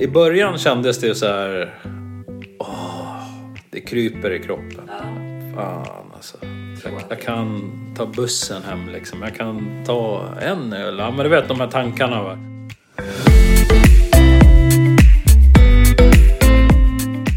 I 0.00 0.06
början 0.06 0.58
kändes 0.58 0.98
det 0.98 1.14
så 1.14 1.26
här... 1.26 1.74
Åh, 2.58 3.22
det 3.70 3.80
kryper 3.80 4.32
i 4.32 4.38
kroppen. 4.38 4.82
Ja. 4.86 5.00
Fan 5.54 6.12
alltså. 6.14 6.36
Jag, 6.84 6.92
jag 7.08 7.20
kan 7.20 7.72
ta 7.96 8.06
bussen 8.06 8.62
hem 8.62 8.88
liksom. 8.88 9.22
Jag 9.22 9.36
kan 9.36 9.84
ta 9.86 10.28
en 10.40 10.72
öl. 10.72 10.98
Ja, 10.98 11.10
men 11.10 11.24
du 11.24 11.28
vet 11.28 11.48
de 11.48 11.60
här 11.60 11.66
tankarna 11.66 12.22
va. 12.22 12.38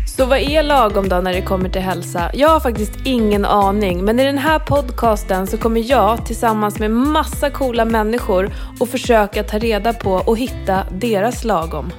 Så 0.07 0.25
vad 0.25 0.39
är 0.39 0.64
lagom 0.64 1.09
då 1.09 1.16
när 1.16 1.34
det 1.34 1.41
kommer 1.41 1.70
till 1.70 1.82
hälsa? 1.82 2.32
Jag 2.34 2.50
har 2.50 2.59
faktiskt 2.59 3.00
ingen 3.05 3.45
aning, 3.45 4.05
men 4.05 4.20
i 4.20 4.23
den 4.25 4.38
här 4.38 4.59
podcasten 4.59 5.48
så 5.48 5.57
kommer 5.57 5.91
jag 5.91 6.25
tillsammans 6.25 6.80
med 6.80 6.91
massa 6.91 7.50
coola 7.50 7.86
människor 7.86 8.52
och 8.80 8.89
försöka 8.89 9.43
ta 9.43 9.57
reda 9.57 9.93
på 9.93 10.11
och 10.11 10.38
hitta 10.38 10.84
deras 10.91 11.43
lagom. 11.43 11.91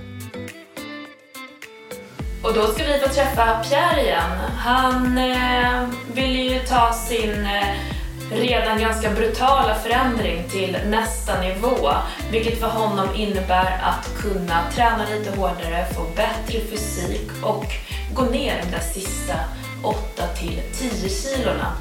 Och 2.55 2.61
då 2.61 2.67
ska 2.67 2.85
vi 2.85 2.99
få 2.99 3.09
träffa 3.09 3.65
Pierre 3.65 4.01
igen. 4.01 4.31
Han 4.57 5.19
eh, 5.19 5.89
vill 6.15 6.53
ju 6.53 6.59
ta 6.59 6.93
sin 6.93 7.47
eh, 7.47 7.77
redan 8.31 8.81
ganska 8.81 9.11
brutala 9.11 9.75
förändring 9.75 10.49
till 10.49 10.79
nästa 10.87 11.41
nivå, 11.41 11.91
vilket 12.31 12.61
för 12.61 12.67
honom 12.67 13.09
innebär 13.15 13.81
att 13.83 14.23
kunna 14.23 14.71
träna 14.71 15.05
lite 15.11 15.31
hårdare, 15.31 15.87
få 15.95 16.03
bättre 16.17 16.61
fysik 16.61 17.31
och 17.43 17.65
gå 18.15 18.23
ner 18.23 18.63
de 18.63 18.71
där 18.71 18.85
sista 18.95 19.35
8 19.85 20.27
till 20.27 20.63
10 20.73 21.09
kilorna. 21.09 21.73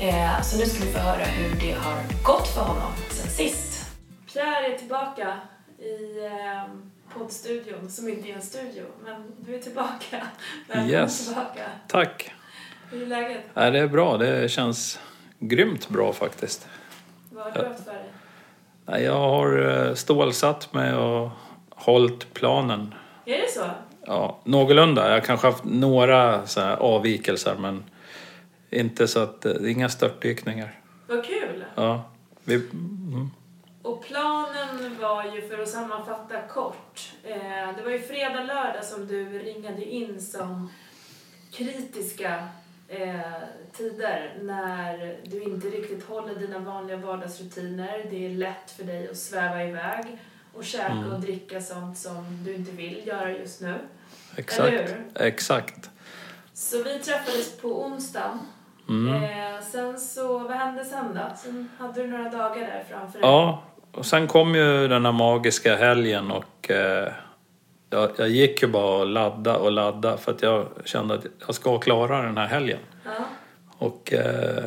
Eh, 0.00 0.42
så 0.42 0.58
nu 0.58 0.66
ska 0.66 0.84
vi 0.84 0.92
få 0.92 0.98
höra 0.98 1.24
hur 1.24 1.60
det 1.60 1.72
har 1.72 1.96
gått 2.22 2.48
för 2.48 2.60
honom 2.60 2.92
sen 3.10 3.30
sist. 3.30 3.86
Pierre 4.32 4.74
är 4.74 4.78
tillbaka 4.78 5.40
i 5.78 6.24
eh, 6.26 6.95
poddstudion, 7.18 7.88
som 7.90 8.08
inte 8.08 8.28
är 8.30 8.34
en 8.34 8.42
studio, 8.42 8.84
men 9.04 9.32
du 9.38 9.54
är 9.54 9.58
tillbaka. 9.58 10.26
Välkommen 10.68 10.90
Yes. 10.90 11.26
tillbaka. 11.26 11.62
Tack. 11.88 12.32
Hur 12.90 13.02
är 13.02 13.06
läget? 13.06 13.40
Nej, 13.54 13.70
det 13.70 13.78
är 13.78 13.86
bra. 13.88 14.16
Det 14.16 14.50
känns 14.50 14.98
grymt 15.38 15.88
bra 15.88 16.12
faktiskt. 16.12 16.68
Vad 17.30 17.44
har 17.44 17.52
du 17.62 17.68
haft 17.68 17.84
för 17.84 17.92
dig? 17.92 19.04
Jag 19.04 19.18
har 19.18 19.58
eh, 19.88 19.94
stålsatt 19.94 20.72
mig 20.72 20.94
och 20.94 21.28
hållit 21.70 22.34
planen. 22.34 22.94
Är 23.24 23.38
det 23.38 23.50
så? 23.50 23.64
Ja, 24.06 24.40
någorlunda. 24.44 25.06
Jag 25.08 25.12
har 25.12 25.20
kanske 25.20 25.46
haft 25.46 25.64
några 25.64 26.46
så 26.46 26.60
avvikelser 26.60 27.54
men 27.58 27.84
inte 28.70 29.08
så 29.08 29.20
att... 29.20 29.46
eh, 29.46 29.70
Inga 29.72 29.88
störtdykningar. 29.88 30.80
Vad 31.08 31.24
kul! 31.24 31.64
Ja, 31.74 32.04
vi, 32.44 32.54
mm, 32.54 33.30
Och 33.86 34.02
planen 34.02 34.98
var 35.00 35.24
ju, 35.24 35.48
för 35.48 35.58
att 35.58 35.68
sammanfatta 35.68 36.42
kort, 36.42 37.12
eh, 37.22 37.76
det 37.76 37.82
var 37.84 37.90
ju 37.90 37.98
fredag, 37.98 38.42
lördag 38.42 38.84
som 38.84 39.06
du 39.06 39.38
ringade 39.38 39.84
in 39.84 40.20
som 40.20 40.70
kritiska 41.52 42.48
eh, 42.88 43.20
tider 43.72 44.38
när 44.42 45.16
du 45.24 45.42
inte 45.42 45.68
riktigt 45.68 46.04
håller 46.04 46.34
dina 46.34 46.58
vanliga 46.58 46.96
vardagsrutiner. 46.96 48.06
Det 48.10 48.26
är 48.26 48.30
lätt 48.30 48.70
för 48.70 48.84
dig 48.84 49.10
att 49.10 49.16
sväva 49.16 49.64
iväg 49.64 50.18
och 50.54 50.64
käka 50.64 51.06
och 51.14 51.20
dricka 51.20 51.60
sånt 51.60 51.98
som 51.98 52.44
du 52.44 52.54
inte 52.54 52.70
vill 52.70 53.06
göra 53.06 53.30
just 53.30 53.60
nu. 53.60 53.78
exakt. 54.36 54.72
Eller 54.72 55.04
Exakt. 55.14 55.90
Så 56.52 56.82
vi 56.82 56.98
träffades 56.98 57.58
på 57.58 57.84
onsdagen. 57.84 58.38
Mm. 58.88 59.22
Eh, 59.22 59.62
sen 59.62 60.00
så, 60.00 60.38
vad 60.38 60.56
hände 60.56 60.84
sen 60.84 61.14
då? 61.14 61.36
Sen 61.36 61.70
hade 61.78 62.02
du 62.02 62.06
några 62.06 62.30
dagar 62.30 62.60
där 62.60 62.84
framför 62.88 63.18
dig. 63.18 63.30
Ja, 63.30 63.62
och 63.96 64.06
sen 64.06 64.26
kom 64.26 64.54
ju 64.54 64.88
den 64.88 65.04
här 65.04 65.12
magiska 65.12 65.76
helgen 65.76 66.30
och 66.30 66.70
eh, 66.70 67.12
jag, 67.90 68.10
jag 68.16 68.28
gick 68.28 68.62
ju 68.62 68.68
bara 68.68 69.00
och 69.00 69.06
ladda 69.06 69.56
och 69.56 69.72
ladda 69.72 70.16
för 70.16 70.32
att 70.32 70.42
jag 70.42 70.66
kände 70.84 71.14
att 71.14 71.26
jag 71.46 71.54
ska 71.54 71.78
klara 71.78 72.22
den 72.22 72.36
här 72.36 72.46
helgen. 72.46 72.78
Ja. 73.04 73.10
Och 73.78 74.12
eh, 74.12 74.64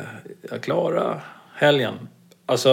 jag 0.50 0.62
klarade 0.62 1.20
helgen. 1.54 1.94
Alltså, 2.46 2.70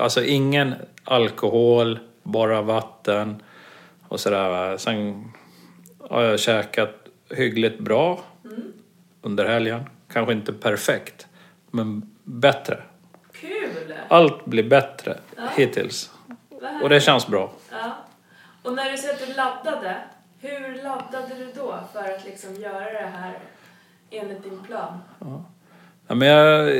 alltså 0.00 0.24
ingen 0.24 0.74
alkohol, 1.04 1.98
bara 2.22 2.62
vatten 2.62 3.42
och 4.08 4.20
sådär. 4.20 4.76
Sen 4.76 5.24
har 6.08 6.22
jag 6.22 6.40
käkat 6.40 6.94
hyggligt 7.30 7.78
bra 7.78 8.20
under 9.22 9.48
helgen. 9.48 9.80
Kanske 10.12 10.32
inte 10.32 10.52
perfekt, 10.52 11.26
men 11.70 12.16
bättre. 12.24 12.82
Allt 14.08 14.44
blir 14.44 14.62
bättre 14.62 15.18
hittills. 15.56 16.10
Vad 16.48 16.82
Och 16.82 16.88
det 16.88 17.00
känns 17.00 17.26
bra. 17.26 17.52
Ja. 17.70 17.96
Och 18.62 18.72
när 18.72 18.90
du 18.90 18.96
säger 18.98 19.14
att 19.14 19.26
du 19.26 19.34
laddade, 19.34 19.96
hur 20.40 20.82
laddade 20.82 21.34
du 21.38 21.52
då 21.56 21.78
för 21.92 22.14
att 22.14 22.24
liksom 22.24 22.54
göra 22.54 22.92
det 22.92 23.08
här 23.16 23.38
enligt 24.10 24.42
din 24.42 24.62
plan? 24.66 24.98
Ja, 26.08 26.14
men 26.14 26.28
jag, 26.28 26.72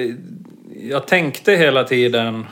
jag 0.77 1.07
tänkte 1.07 1.53
hela 1.53 1.85
tiden... 1.85 2.47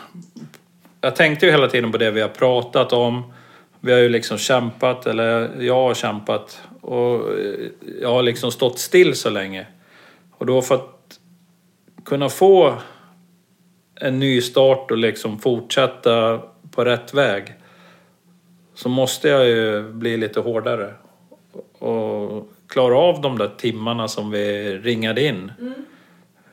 Jag 1.00 1.16
tänkte 1.16 1.46
ju 1.46 1.52
hela 1.52 1.68
tiden 1.68 1.92
på 1.92 1.98
det 1.98 2.10
vi 2.10 2.20
har 2.20 2.28
pratat 2.28 2.92
om. 2.92 3.32
Vi 3.80 3.92
har 3.92 3.98
ju 3.98 4.08
liksom 4.08 4.38
kämpat, 4.38 5.06
eller 5.06 5.62
jag 5.62 5.74
har 5.74 5.94
kämpat. 5.94 6.60
Och 6.80 7.20
jag 8.00 8.08
har 8.08 8.22
liksom 8.22 8.52
stått 8.52 8.78
still 8.78 9.14
så 9.14 9.30
länge. 9.30 9.66
Och 10.38 10.46
då 10.46 10.62
för 10.62 10.74
att 10.74 11.18
kunna 12.04 12.28
få 12.28 12.74
en 14.00 14.18
ny 14.18 14.40
start 14.40 14.90
och 14.90 14.98
liksom 14.98 15.38
fortsätta 15.38 16.40
på 16.70 16.84
rätt 16.84 17.14
väg 17.14 17.54
så 18.74 18.88
måste 18.88 19.28
jag 19.28 19.46
ju 19.46 19.82
bli 19.92 20.16
lite 20.16 20.40
hårdare. 20.40 20.94
Och 21.78 22.48
klara 22.68 22.98
av 22.98 23.20
de 23.20 23.38
där 23.38 23.50
timmarna 23.56 24.08
som 24.08 24.30
vi 24.30 24.78
ringade 24.78 25.24
in. 25.24 25.52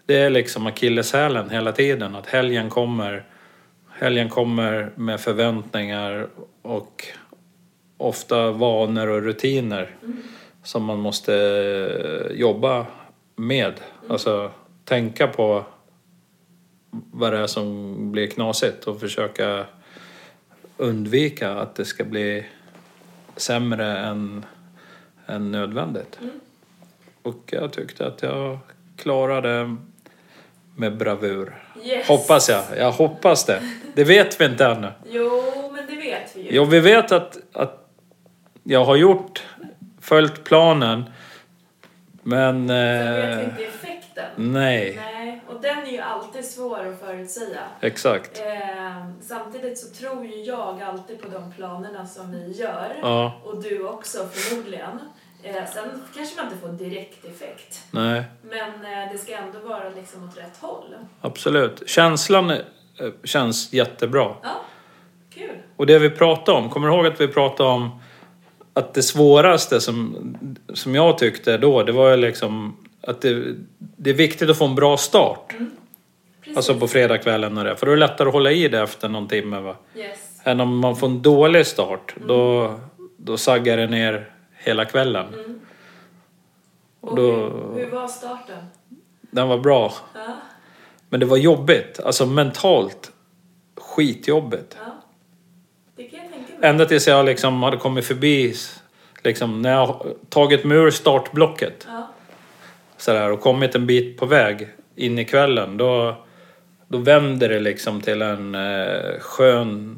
Det 0.05 0.17
är 0.17 0.29
liksom 0.29 0.67
akilleshälen 0.67 1.49
hela 1.49 1.71
tiden. 1.71 2.15
Att 2.15 2.27
helgen 2.27 2.69
kommer, 2.69 3.25
helgen 3.89 4.29
kommer 4.29 4.91
med 4.95 5.19
förväntningar 5.19 6.27
och 6.61 7.07
ofta 7.97 8.51
vanor 8.51 9.07
och 9.07 9.21
rutiner 9.21 9.89
som 10.63 10.83
man 10.83 10.99
måste 10.99 11.33
jobba 12.31 12.85
med. 13.35 13.73
Alltså 14.09 14.51
tänka 14.85 15.27
på 15.27 15.65
vad 17.11 17.33
det 17.33 17.39
är 17.39 17.47
som 17.47 17.95
blir 18.11 18.27
knasigt 18.27 18.83
och 18.83 18.99
försöka 18.99 19.65
undvika 20.77 21.51
att 21.51 21.75
det 21.75 21.85
ska 21.85 22.03
bli 22.03 22.45
sämre 23.35 23.97
än, 23.97 24.45
än 25.27 25.51
nödvändigt. 25.51 26.19
Och 27.23 27.39
jag 27.45 27.73
tyckte 27.73 28.07
att 28.07 28.23
jag 28.23 28.57
klarade 28.97 29.75
med 30.75 30.97
bravur. 30.97 31.63
Yes. 31.83 32.07
Hoppas 32.07 32.49
jag. 32.49 32.63
Jag 32.77 32.91
hoppas 32.91 33.45
det. 33.45 33.61
Det 33.95 34.03
vet 34.03 34.41
vi 34.41 34.45
inte 34.45 34.65
ännu. 34.65 34.91
Jo, 35.09 35.41
men 35.75 35.87
det 35.87 35.95
vet 35.95 36.35
vi 36.35 36.41
ju. 36.41 36.47
Jo, 36.51 36.65
vi 36.65 36.79
vet 36.79 37.11
att, 37.11 37.37
att 37.53 37.89
jag 38.63 38.85
har 38.85 38.95
gjort, 38.95 39.43
följt 40.01 40.43
planen. 40.43 41.03
Men... 42.23 42.67
Sen 42.67 43.15
vet 43.15 43.27
vi 43.27 43.43
Eh, 43.43 43.43
inte 43.49 43.63
effekten. 43.65 44.25
nej, 44.35 44.93
Nej, 44.95 45.32
och 45.55 45.61
den 45.61 45.77
är 45.77 45.91
ju 45.91 45.99
alltid 45.99 46.45
svår 46.45 46.79
att 46.87 46.99
förutsäga. 46.99 47.59
exakt. 47.81 48.39
Eh, 48.39 49.05
samtidigt 49.21 49.79
så 49.79 49.87
tror 49.89 50.25
ju 50.25 50.41
jag 50.43 50.81
alltid 50.81 51.21
på 51.21 51.27
de 51.29 51.51
planerna 51.51 52.05
som 52.07 52.31
vi 52.31 52.51
gör. 52.51 52.95
Ja, 53.01 53.41
Och 53.45 53.63
du 53.63 53.87
också 53.87 54.27
förmodligen. 54.27 54.99
Eh, 55.43 55.53
sen 55.73 56.01
kanske 56.15 56.35
man 56.35 56.45
inte 56.45 56.57
får 56.67 56.69
direkt 56.69 57.25
effekt. 57.25 57.81
nej, 57.91 58.23
Men 58.41 58.69
eh, 58.73 59.11
det 59.11 59.17
ska 59.17 59.33
ändå 59.37 59.59
vara 59.59 59.89
liksom 59.89 60.23
åt 60.29 60.37
rätt 60.37 60.57
håll. 60.61 60.95
absolut. 61.21 61.89
Känslan 61.89 62.49
eh, 62.51 62.59
känns 63.23 63.73
jättebra. 63.73 64.35
Ja, 64.43 64.49
kul. 65.33 65.57
Och 65.75 65.85
det 65.85 65.99
vi 65.99 66.09
pratade 66.09 66.57
om, 66.57 66.69
kommer 66.69 66.87
du 66.87 66.93
ihåg 66.93 67.07
att 67.07 67.21
vi 67.21 67.27
pratade 67.27 67.69
om 67.69 67.99
att 68.73 68.93
det 68.93 69.03
svåraste 69.03 69.81
som, 69.81 70.17
som 70.73 70.95
jag 70.95 71.17
tyckte 71.17 71.57
då, 71.57 71.83
det 71.83 71.91
var 71.91 72.09
ju 72.11 72.17
liksom 72.17 72.77
att 73.07 73.21
det, 73.21 73.55
det 73.77 74.09
är 74.09 74.13
viktigt 74.13 74.49
att 74.49 74.57
få 74.57 74.65
en 74.65 74.75
bra 74.75 74.97
start. 74.97 75.53
Precis. 76.41 76.57
Alltså 76.57 76.75
på 76.79 76.87
fredagskvällen 76.87 77.57
och 77.57 77.63
det. 77.63 77.75
För 77.75 77.85
då 77.85 77.91
är 77.91 77.95
det 77.95 77.99
lättare 77.99 78.27
att 78.27 78.33
hålla 78.33 78.51
i 78.51 78.67
det 78.67 78.79
efter 78.81 79.09
någon 79.09 79.27
timme 79.27 79.59
va. 79.59 79.75
Yes. 79.95 80.41
Än 80.43 80.59
om 80.59 80.77
man 80.77 80.95
får 80.95 81.07
en 81.07 81.21
dålig 81.21 81.67
start, 81.67 82.15
då, 82.27 82.73
då 83.17 83.37
saggar 83.37 83.77
det 83.77 83.87
ner 83.87 84.29
hela 84.53 84.85
kvällen. 84.85 85.25
Och 87.01 87.09
Och 87.09 87.15
då, 87.15 87.31
hur, 87.31 87.85
hur 87.85 87.91
var 87.91 88.07
starten? 88.07 88.57
den 89.21 89.47
var 89.47 89.57
bra. 89.57 89.93
Ja, 90.13 90.21
Men 91.09 91.19
det 91.19 91.25
var 91.25 91.37
jobbigt, 91.37 91.99
alltså 92.05 92.25
mentalt 92.25 93.11
skitjobbigt. 93.77 94.77
ja. 94.85 94.91
Det 95.95 96.03
kan 96.03 96.19
jag 96.19 96.31
tänka 96.33 96.59
mig. 96.59 96.69
Ända 96.69 96.85
tills 96.85 97.07
jag 97.07 97.25
liksom 97.25 97.63
hade 97.63 97.77
kommit 97.77 98.05
förbi, 98.05 98.53
liksom, 99.23 99.61
när 99.61 99.71
jag 99.71 100.05
tagit 100.29 100.63
mig 100.65 100.77
ur 100.77 100.91
startblocket 100.91 101.87
Ja, 101.87 102.07
sådär, 103.03 103.31
och 103.31 103.41
kommit 103.41 103.75
en 103.75 103.87
bit 103.87 104.17
på 104.17 104.25
väg 104.25 104.67
in 104.95 105.19
i 105.19 105.25
kvällen, 105.25 105.77
då, 105.77 106.15
då 106.87 106.97
vänder 106.97 107.49
det 107.49 107.59
liksom 107.59 108.01
till 108.01 108.21
en 108.21 108.55
eh, 108.55 109.19
skön... 109.19 109.97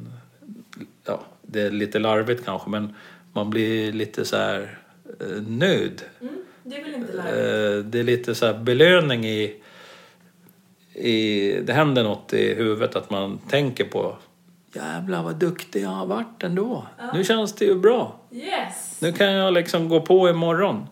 Ja, 1.08 1.22
det 1.42 1.62
är 1.62 1.72
lite 1.72 2.00
larvigt 2.00 2.46
kanske, 2.46 2.70
men 2.70 2.96
man 3.34 3.50
blir 3.50 3.92
lite 3.92 4.26
så 4.26 4.38
här 4.38 4.78
eh, 5.20 5.42
nöjd. 5.48 6.02
Mm, 6.22 6.34
det 6.64 6.76
är 6.76 6.84
väl 6.84 6.94
inte 6.96 7.14
larvigt? 7.14 7.36
Eh, 7.36 7.92
det 7.92 8.00
är 8.00 8.04
lite 8.04 8.36
så 8.36 8.46
här 8.46 8.54
belöning 8.54 9.26
i, 9.26 9.62
i... 10.94 11.52
Det 11.64 11.74
händer 11.74 12.04
något 12.04 12.34
i 12.34 12.54
huvudet 12.54 12.96
att 12.96 13.10
man 13.10 13.38
tänker 13.38 13.86
på 13.86 14.16
Jävlar 14.74 15.24
vad 15.24 15.36
duktig 15.36 15.84
jag 15.84 15.90
har 15.90 16.06
varit 16.06 16.44
ändå. 16.44 16.86
Nu 17.14 17.24
känns 17.24 17.54
det 17.54 17.66
ju 17.66 17.76
bra. 17.76 18.20
Yes! 18.32 19.02
Nu 19.02 19.12
kan 19.12 19.32
jag 19.32 19.54
liksom 19.54 19.90
gå 19.90 20.02
på 20.02 20.30
imorgon. 20.30 20.88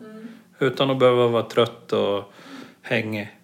Utan 0.63 0.89
att 0.89 0.97
behöva 0.99 1.27
vara 1.27 1.43
trött 1.43 1.93
och 1.93 2.33
hängig. 2.81 3.37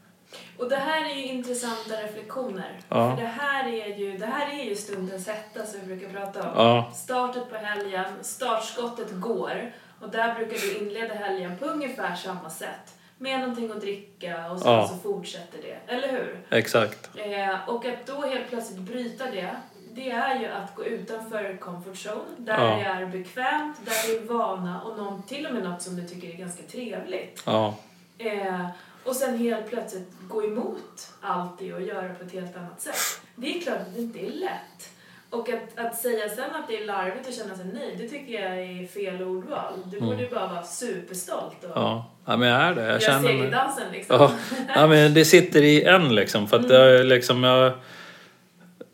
Och 0.57 0.69
det 0.69 0.75
här 0.75 1.09
är 1.11 1.15
ju 1.15 1.23
intressanta 1.23 1.93
reflektioner. 2.03 2.79
Ja. 2.89 3.15
För 3.15 3.23
det 3.23 3.29
här 3.29 3.67
är 3.67 3.95
ju, 3.97 4.17
det 4.17 4.25
här 4.25 4.59
är 4.59 4.63
ju 4.63 4.75
stundens 4.75 5.27
hetta 5.27 5.65
som 5.65 5.79
vi 5.79 5.95
brukar 5.95 6.13
prata 6.19 6.39
om. 6.39 6.53
Ja. 6.55 6.91
Startet 6.95 7.49
på 7.49 7.55
helgen, 7.55 8.05
startskottet 8.21 9.07
går. 9.11 9.71
Och 10.01 10.09
där 10.09 10.35
brukar 10.35 10.57
du 10.57 10.77
inleda 10.77 11.13
helgen 11.13 11.57
på 11.57 11.65
ungefär 11.65 12.15
samma 12.15 12.49
sätt. 12.49 12.95
Med 13.17 13.39
någonting 13.39 13.71
att 13.71 13.81
dricka 13.81 14.51
och 14.51 14.59
sen 14.59 14.71
Ja. 14.71 14.87
så 14.87 14.95
fortsätter 14.95 15.57
det. 15.61 15.93
Eller 15.93 16.11
hur? 16.11 16.39
Exakt. 16.49 17.09
Eh, 17.15 17.69
och 17.69 17.85
att 17.85 18.05
då 18.05 18.21
helt 18.21 18.49
plötsligt 18.49 18.79
bryta 18.79 19.25
det, 19.31 19.55
det 19.99 20.09
är 20.11 20.39
ju 20.39 20.45
att 20.45 20.75
gå 20.75 20.85
utanför 20.85 21.57
comfort 21.59 21.95
zone. 21.95 22.29
Där 22.37 22.53
Ja. 22.63 22.75
det 22.75 22.85
är 23.03 23.05
bekvämt, 23.05 23.77
där 23.85 23.93
det 24.07 24.17
är 24.17 24.33
vana 24.33 24.81
och 24.81 24.97
någon, 24.97 25.23
till 25.23 25.45
och 25.47 25.53
med 25.53 25.63
något 25.63 25.81
som 25.81 25.95
du 25.95 26.07
tycker 26.07 26.27
är 26.29 26.33
ganska 26.37 26.63
trevligt. 26.63 27.43
Ja. 27.45 27.75
Eh, 28.17 28.67
och 29.03 29.15
sen 29.15 29.37
helt 29.37 29.69
plötsligt 29.69 30.09
gå 30.27 30.43
emot 30.43 31.07
allt 31.21 31.59
det 31.59 31.73
och 31.73 31.81
göra 31.81 32.13
på 32.13 32.23
ett 32.23 32.33
helt 32.33 32.57
annat 32.57 32.81
sätt. 32.81 33.21
Det 33.35 33.57
är 33.57 33.61
klart 33.61 33.77
att 33.77 33.95
det 33.95 34.01
inte 34.01 34.19
är 34.19 34.31
lätt. 34.31 34.89
Och 35.29 35.49
att, 35.49 35.85
att 35.85 35.95
säga 35.97 36.29
sen 36.29 36.55
att 36.55 36.67
det 36.67 36.77
är 36.77 36.85
larvigt 36.85 37.27
och 37.27 37.33
känna 37.33 37.55
sig 37.55 37.65
nej, 37.73 37.95
det 37.99 38.09
tycker 38.09 38.33
jag 38.33 38.57
är 38.59 38.87
fel 38.87 39.21
ordval. 39.23 39.73
Du 39.85 39.99
borde 40.01 40.23
ju 40.23 40.29
bara 40.29 40.47
vara 40.47 40.63
superstolt 40.63 41.63
och 41.63 41.71
Ja. 41.75 42.05
ja, 42.25 42.37
men 42.37 42.49
jag 42.49 42.61
är 42.61 42.75
det. 42.75 42.85
Jag 42.91 43.01
göra 43.01 43.21
segerdansen 43.21 43.91
liksom. 43.91 44.15
Ja. 44.19 44.31
ja, 44.75 44.87
men 44.87 45.13
det 45.13 45.25
sitter 45.25 45.61
i 45.61 45.83
en 45.83 46.15
liksom. 46.15 46.47
För 46.47 46.59
att 46.59 46.67
det 46.67 46.77
är 46.77 47.03
liksom, 47.03 47.43
jag, 47.43 47.73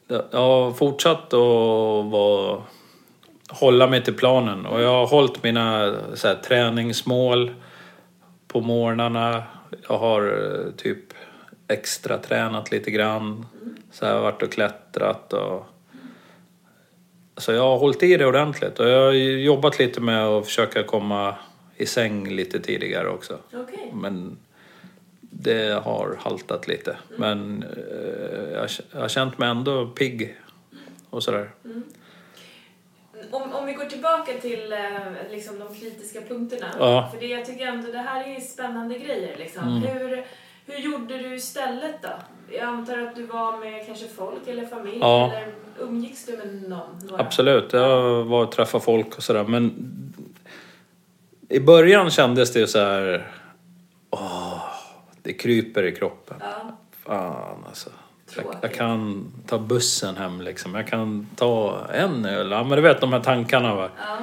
jag 0.08 0.28
har 0.32 0.72
fortsatt 0.72 1.34
att 1.34 2.06
vara, 2.12 2.62
hålla 3.50 3.88
mig 3.88 4.04
till 4.04 4.14
planen. 4.14 4.66
Och 4.66 4.82
jag 4.82 4.90
har 4.90 5.08
hållit 5.08 5.44
mina 5.44 5.96
så 6.14 6.28
här, 6.28 6.36
träningsmål 6.36 7.54
på 8.48 8.62
morgnarna. 8.62 9.44
Jag 9.88 9.98
har 9.98 10.22
eh, 10.22 10.72
typ 10.72 11.00
extra 11.68 12.18
tränat 12.18 12.72
lite 12.72 12.92
grann. 12.92 13.46
Så 13.92 14.06
jag 14.06 14.14
har 14.14 14.22
varit 14.22 14.44
och 14.44 14.52
klättrat 14.52 15.34
och... 15.34 15.66
Så 17.38 17.52
jag 17.52 17.62
har 17.62 17.78
hållit 17.78 18.04
i 18.04 18.18
det 18.18 18.26
ordentligt. 18.26 18.80
Och 18.80 18.90
jag 18.90 19.06
har 19.06 19.12
jobbat 19.12 19.80
lite 19.80 20.02
med 20.02 20.26
att 20.26 20.46
försöka 20.46 20.84
komma 20.84 21.36
i 21.78 21.86
säng 21.86 22.30
lite 22.30 22.60
tidigare 22.60 23.10
också. 23.10 23.38
Okej. 23.54 23.92
Men 23.94 24.38
det 25.46 25.82
har 25.84 26.18
haltat 26.20 26.68
lite. 26.68 26.98
Men 27.18 27.64
eh, 27.64 28.54
jag, 28.54 28.70
jag 28.92 29.02
har 29.02 29.08
känt 29.08 29.38
mig 29.38 29.50
ändå 29.50 29.88
pigg 29.88 30.36
och 31.10 31.24
sådär. 31.24 31.52
Om, 33.32 33.54
om 33.54 33.66
vi 33.66 33.74
går 33.74 33.86
tillbaka 33.86 34.32
till 34.42 34.74
eh, 34.74 34.80
liksom 35.32 35.60
de 35.60 35.76
kritiska 35.76 36.22
punkterna. 36.22 36.68
Ja. 36.80 37.10
För 37.14 37.20
det, 37.20 37.28
jag 37.28 37.46
tycker 37.46 37.68
ändå 37.68 37.92
det 37.92 37.98
här 37.98 38.36
är 38.36 38.40
spännande 38.40 39.00
grejer. 39.00 39.38
Liksom. 39.38 39.68
Mm. 39.68 39.82
Hur, 39.82 40.26
hur 40.66 40.78
gjorde 40.78 41.18
du 41.18 41.36
istället 41.36 42.02
då? 42.02 42.10
Jag 42.52 42.64
antar 42.64 42.98
att 42.98 43.16
du 43.16 43.26
var 43.26 43.58
med 43.58 43.86
kanske 43.86 44.08
folk 44.08 44.48
eller 44.48 44.66
familj? 44.66 44.98
Ja. 45.02 45.32
Eller 45.32 45.54
umgicks 45.80 46.26
du 46.26 46.38
med 46.38 46.70
någon? 46.70 47.00
Några? 47.04 47.24
Absolut, 47.24 47.74
jag 47.74 48.24
var 48.24 48.44
och 48.44 48.52
träffade 48.52 48.84
folk 48.84 49.18
och 49.18 49.24
sådär. 49.24 49.44
Men 49.44 49.74
i 51.50 51.60
början 51.60 52.10
kändes 52.10 52.54
det 52.54 52.60
ju 52.60 52.68
så 52.68 52.80
här... 52.80 53.32
Det 55.26 55.34
kryper 55.34 55.84
i 55.84 55.92
kroppen. 55.92 56.38
Ja. 56.40 56.78
Fan 56.92 57.64
alltså. 57.68 57.90
Jag, 58.36 58.46
jag 58.62 58.74
kan 58.74 59.32
ta 59.48 59.60
bussen 59.60 60.18
hem 60.18 60.42
liksom. 60.42 60.76
Jag 60.76 60.88
kan 60.88 61.28
ta 61.36 61.86
en 61.94 62.26
öl. 62.26 62.52
Ja, 62.52 62.64
men 62.64 62.76
du 62.76 62.82
vet 62.82 63.02
de 63.02 63.14
här 63.14 63.20
tankarna 63.20 63.76
va. 63.76 63.90
Ja. 63.98 64.18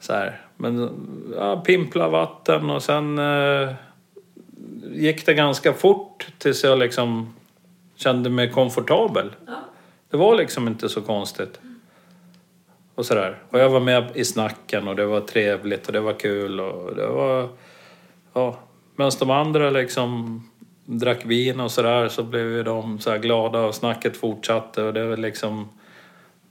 Så 0.00 0.12
här. 0.12 0.40
Men 0.56 0.90
ja, 1.36 1.60
pimpla 1.60 2.08
vatten 2.08 2.70
och 2.70 2.82
sen 2.82 3.18
eh, 3.18 3.72
gick 4.92 5.26
det 5.26 5.34
ganska 5.34 5.72
fort 5.72 6.26
tills 6.38 6.64
jag 6.64 6.78
liksom 6.78 7.34
kände 7.94 8.30
mig 8.30 8.50
komfortabel. 8.50 9.34
Ja. 9.46 9.52
Det 10.10 10.16
var 10.16 10.34
liksom 10.36 10.68
inte 10.68 10.88
så 10.88 11.00
konstigt. 11.00 11.60
Och 12.94 13.06
sådär. 13.06 13.38
Och 13.50 13.58
jag 13.58 13.70
var 13.70 13.80
med 13.80 14.10
i 14.14 14.24
snacken 14.24 14.88
och 14.88 14.96
det 14.96 15.06
var 15.06 15.20
trevligt 15.20 15.86
och 15.86 15.92
det 15.92 16.00
var 16.00 16.12
kul 16.12 16.60
och 16.60 16.96
det 16.96 17.06
var... 17.06 17.48
Ja. 18.32 18.58
Medan 19.02 19.12
de 19.18 19.30
andra 19.30 19.70
liksom 19.70 20.42
drack 20.84 21.24
vin 21.26 21.60
och 21.60 21.70
sådär 21.70 22.08
så 22.08 22.22
blev 22.22 22.42
ju 22.46 22.62
de 22.62 22.98
så 22.98 23.18
glada 23.18 23.58
och 23.60 23.74
snacket 23.74 24.16
fortsatte 24.16 24.82
och 24.82 24.92
det 24.94 25.04
var 25.06 25.16
liksom... 25.16 25.68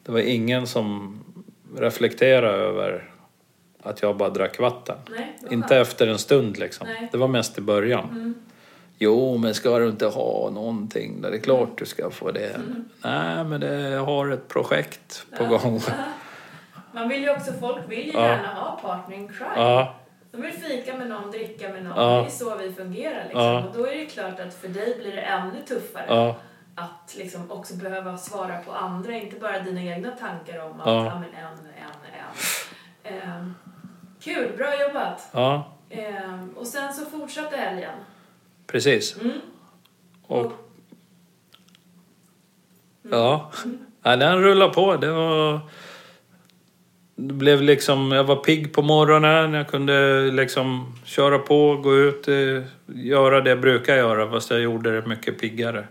Det 0.03 0.11
var 0.11 0.19
ingen 0.19 0.67
som 0.67 1.19
reflekterade 1.77 2.57
över 2.57 3.09
att 3.83 4.01
jag 4.01 4.17
bara 4.17 4.29
drack 4.29 4.59
vatten. 4.59 4.95
Nej, 5.09 5.37
Inte 5.51 5.67
skönt. 5.67 5.87
efter 5.87 6.07
en 6.07 6.17
stund 6.17 6.57
liksom. 6.57 6.87
Nej. 6.87 7.09
Det 7.11 7.17
var 7.17 7.27
mest 7.27 7.57
i 7.57 7.61
början. 7.61 8.35
Jo, 8.99 9.37
men 9.37 9.53
ska 9.53 9.79
du 9.79 9.89
inte 9.89 10.05
ha 10.05 10.49
någonting? 10.49 11.21
Det 11.21 11.27
är 11.27 11.37
klart 11.37 11.69
du 11.77 11.85
ska 11.85 12.09
få 12.09 12.31
det. 12.31 12.61
Nej, 13.03 13.43
men 13.43 13.61
det, 13.61 13.79
jag 13.89 14.05
har 14.05 14.29
ett 14.31 14.47
projekt 14.47 15.25
på 15.37 15.45
gång. 15.45 15.81
Man 16.93 17.09
vill 17.09 17.21
ju 17.23 17.29
också, 17.29 17.51
folk 17.59 17.77
vill 17.87 18.05
ju 18.07 18.11
Ja. 18.13 18.27
gärna 18.27 18.47
ha 18.53 18.79
partner 18.81 19.15
in 19.17 19.27
crime. 19.27 19.51
Ja, 19.55 19.95
De 20.31 20.41
vill 20.41 20.51
fika 20.53 20.97
med 20.97 21.07
någon, 21.09 21.31
dricka 21.31 21.69
med 21.69 21.83
någon. 21.83 21.97
Ja. 22.03 22.19
Det 22.21 22.25
är 22.25 22.29
så 22.29 22.55
vi 22.55 22.73
fungerar 22.73 23.23
liksom. 23.23 23.41
Ja. 23.43 23.63
Och 23.67 23.77
då 23.77 23.85
är 23.87 23.95
det 23.97 24.05
klart 24.05 24.39
att 24.39 24.53
för 24.53 24.67
dig 24.67 24.95
blir 24.99 25.15
det 25.15 25.21
ännu 25.21 25.61
tuffare. 25.67 26.05
ja, 26.07 26.35
att 26.75 27.15
liksom 27.17 27.51
också 27.51 27.73
behöva 27.75 28.17
svara 28.17 28.57
på 28.57 28.71
andra, 28.71 29.13
inte 29.13 29.39
bara 29.39 29.59
dina 29.59 29.81
egna 29.81 30.11
tankar 30.11 30.65
om 30.65 30.79
att 30.81 30.87
Ja. 30.87 31.03
men 31.19 31.23
en, 31.43 31.45
en, 31.45 33.13
en. 33.13 33.29
Ehm, 33.29 33.55
kul, 34.21 34.57
bra 34.57 34.81
jobbat! 34.81 35.29
ja, 35.31 35.73
Ehm, 35.89 36.49
och 36.57 36.67
sen 36.67 36.93
så 36.93 37.05
fortsatte 37.05 37.57
helgen. 37.57 37.93
precis. 38.67 39.17
Mm. 39.21 39.31
Och, 40.27 40.51
ja, 43.01 43.51
ja 44.03 44.15
den 44.15 44.41
rullade 44.41 44.73
på. 44.73 44.97
Det 44.97 45.11
var... 45.11 45.59
Det 47.15 47.33
blev 47.33 47.61
liksom, 47.61 48.11
jag 48.11 48.23
var 48.23 48.35
pigg 48.35 48.73
på 48.73 48.81
morgonen, 48.81 49.53
jag 49.53 49.67
kunde 49.67 50.21
liksom 50.31 50.95
köra 51.05 51.39
på, 51.39 51.77
gå 51.77 51.95
ut, 51.95 52.27
eh, 52.27 52.63
göra 52.85 53.41
det 53.41 53.49
jag 53.49 53.61
brukar 53.61 53.95
göra 53.95 54.31
fast 54.31 54.51
jag 54.51 54.61
gjorde 54.61 55.01
det 55.01 55.07
mycket 55.07 55.39
piggare. 55.39 55.87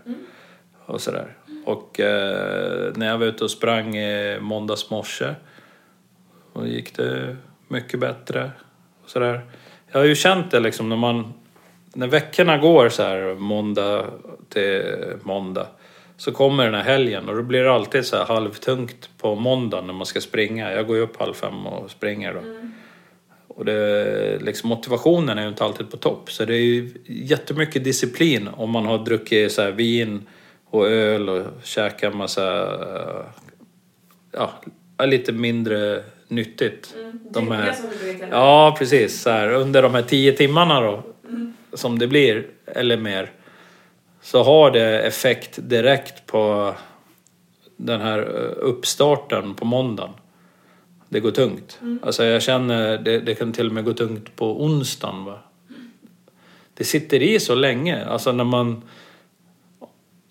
Och 0.85 1.01
sådär. 1.01 1.35
Och 1.65 1.99
eh, 1.99 2.93
när 2.95 3.07
jag 3.07 3.17
var 3.17 3.25
ute 3.25 3.43
och 3.43 3.51
sprang 3.51 3.97
i 3.97 4.39
måndags 4.41 4.89
morse 4.89 5.35
då 6.53 6.67
gick 6.67 6.97
det 6.97 7.37
mycket 7.67 7.99
bättre. 7.99 8.51
Och 9.03 9.09
sådär. 9.09 9.41
Jag 9.91 9.99
har 9.99 10.05
ju 10.05 10.15
känt 10.15 10.51
det 10.51 10.59
liksom 10.59 10.89
när 10.89 10.95
man, 10.95 11.33
när 11.93 12.07
veckorna 12.07 12.57
går 12.57 12.89
så 12.89 13.03
här 13.03 13.35
måndag 13.35 14.05
till 14.49 14.83
måndag 15.21 15.67
så 16.21 16.31
kommer 16.31 16.65
den 16.65 16.73
här 16.73 16.83
helgen 16.83 17.29
och 17.29 17.35
då 17.35 17.43
blir 17.43 17.63
det 17.63 17.71
alltid 17.71 18.05
så 18.05 18.17
här 18.17 18.25
halvtungt 18.25 19.09
på 19.17 19.35
måndagen 19.35 19.87
när 19.87 19.93
man 19.93 20.05
ska 20.05 20.21
springa. 20.21 20.71
Jag 20.71 20.87
går 20.87 20.95
ju 20.95 21.01
upp 21.01 21.19
halv 21.19 21.33
fem 21.33 21.67
och 21.67 21.91
springer 21.91 22.33
då. 22.33 22.39
Och 23.47 23.65
det, 23.65 24.39
liksom, 24.41 24.69
motivationen 24.69 25.37
är 25.37 25.43
ju 25.43 25.49
inte 25.49 25.63
alltid 25.63 25.91
på 25.91 25.97
topp. 25.97 26.31
Så 26.31 26.45
det 26.45 26.53
är 26.53 26.59
ju 26.59 26.89
jättemycket 27.05 27.83
disciplin 27.83 28.47
om 28.47 28.69
man 28.69 28.85
har 28.85 28.97
druckit 28.97 29.51
så 29.51 29.71
vin 29.71 30.27
och 30.69 30.87
öl 30.87 31.29
och 31.29 31.45
käkat 31.63 32.15
massa... 32.15 32.67
Ja, 34.31 34.51
lite 35.05 35.31
mindre 35.31 36.03
nyttigt. 36.27 36.95
Mm. 36.99 37.19
De 37.29 37.51
här-. 37.51 37.75
Ja, 38.31 38.75
precis. 38.79 39.21
Så 39.21 39.29
här, 39.29 39.51
under 39.51 39.81
de 39.81 39.95
här 39.95 40.01
tio 40.01 40.31
timmarna 40.31 40.81
då, 40.81 41.03
som 41.73 41.99
det 41.99 42.07
blir, 42.07 42.47
eller 42.65 42.97
mer, 42.97 43.31
så 44.21 44.43
har 44.43 44.71
det 44.71 44.99
effekt 44.99 45.59
direkt 45.61 46.25
på 46.25 46.75
den 47.77 48.01
här 48.01 48.19
eh, 48.19 48.67
uppstarten 48.67 49.55
på 49.55 49.65
måndagen. 49.65 50.13
Det 51.09 51.19
går 51.19 51.31
tungt. 51.31 51.79
Alltså 52.03 52.25
jag 52.25 52.41
känner, 52.41 52.97
det, 52.97 53.19
det 53.19 53.35
kan 53.35 53.53
till 53.53 53.67
och 53.67 53.73
med 53.73 53.85
gå 53.85 53.93
tungt 53.93 54.35
på 54.35 54.63
onsdagen. 54.63 55.25
Va? 55.25 55.39
Det 56.73 56.83
sitter 56.83 57.21
i 57.21 57.39
så 57.39 57.55
länge. 57.55 58.05
Alltså 58.05 58.31
när 58.31 58.43
man 58.43 58.81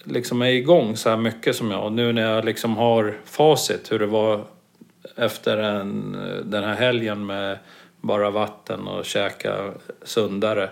liksom 0.04 0.42
är 0.42 0.46
igång 0.50 0.96
så 0.96 1.10
här 1.10 1.16
mycket 1.16 1.56
som 1.56 1.70
jag 1.70 1.84
och 1.84 1.92
nu 1.92 2.12
när 2.12 2.22
jag 2.22 2.44
liksom 2.44 2.76
har 2.76 3.18
facit 3.24 3.92
hur 3.92 3.98
det 3.98 4.06
var 4.06 4.44
efter 5.16 5.56
en, 5.56 6.16
den 6.44 6.64
här 6.64 6.74
helgen 6.74 7.26
med 7.26 7.58
bara 8.00 8.30
vatten 8.30 8.88
och 8.88 9.04
käka 9.04 9.70
sundare. 10.02 10.70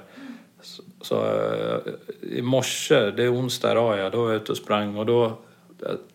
Så, 1.00 1.16
eh, 1.24 1.92
i 2.38 2.42
morse, 2.42 3.10
det 3.10 3.24
är 3.24 3.32
onsdag 3.34 3.72
idag 3.72 3.98
ja, 3.98 4.10
då 4.10 4.22
var 4.22 4.32
jag 4.32 4.36
ute 4.42 4.52
och 4.52 4.58
sprang 4.58 4.96
och 4.96 5.06
då, 5.06 5.32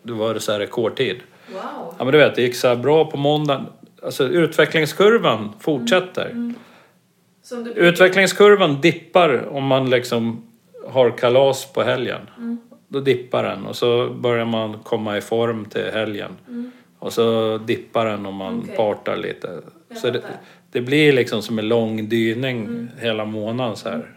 då 0.02 0.14
var 0.14 0.34
det 0.34 0.40
så 0.40 0.52
här 0.52 0.58
rekordtid. 0.58 1.16
Wow! 1.52 1.60
Ja 1.98 2.04
men 2.04 2.12
du 2.12 2.18
vet, 2.18 2.34
det 2.34 2.42
gick 2.42 2.54
så 2.54 2.68
här 2.68 2.76
bra 2.76 3.04
på 3.10 3.16
måndagen. 3.16 3.66
Alltså 4.02 4.24
utvecklingskurvan 4.28 5.52
fortsätter. 5.60 6.54
Du 7.50 7.62
brukar- 7.64 7.80
Utvecklingskurvan 7.80 8.80
dippar 8.80 9.48
om 9.48 9.64
man 9.66 9.90
liksom 9.90 10.42
har 10.88 11.10
kalas 11.10 11.72
på 11.72 11.82
helgen. 11.82 12.20
Då 12.88 13.00
dippar 13.00 13.42
den 13.42 13.66
och 13.66 13.76
så 13.76 14.08
börjar 14.08 14.44
man 14.44 14.78
komma 14.78 15.16
i 15.16 15.20
form 15.20 15.64
till 15.64 15.90
helgen. 15.92 16.30
Och 16.98 17.12
så 17.12 17.58
dippar 17.58 18.06
den 18.06 18.26
om 18.26 18.34
man 18.34 18.60
Okej. 18.64 18.76
partar 18.76 19.16
lite. 19.16 19.60
Jag 19.88 19.98
Så 19.98 20.10
det, 20.10 20.22
det 20.72 20.80
blir 20.80 21.12
liksom 21.12 21.42
som 21.42 21.58
en 21.58 21.68
lång 21.68 22.08
dyning 22.08 22.88
hela 23.00 23.24
månaden 23.24 23.76
så 23.76 23.88
här. 23.88 24.10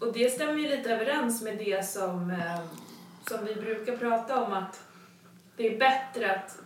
Och 0.00 0.12
det 0.12 0.30
stämmer 0.30 0.54
ju 0.54 0.68
lite 0.68 0.90
överens 0.94 1.42
med 1.42 1.58
det 1.58 1.86
som, 1.88 2.30
eh, 2.30 2.60
som 3.28 3.44
vi 3.46 3.54
brukar 3.54 3.96
prata 3.96 4.42
om 4.44 4.52
att 4.52 4.80
det 5.56 5.74
är 5.74 5.78
bättre 5.78 6.34
att 6.34 6.58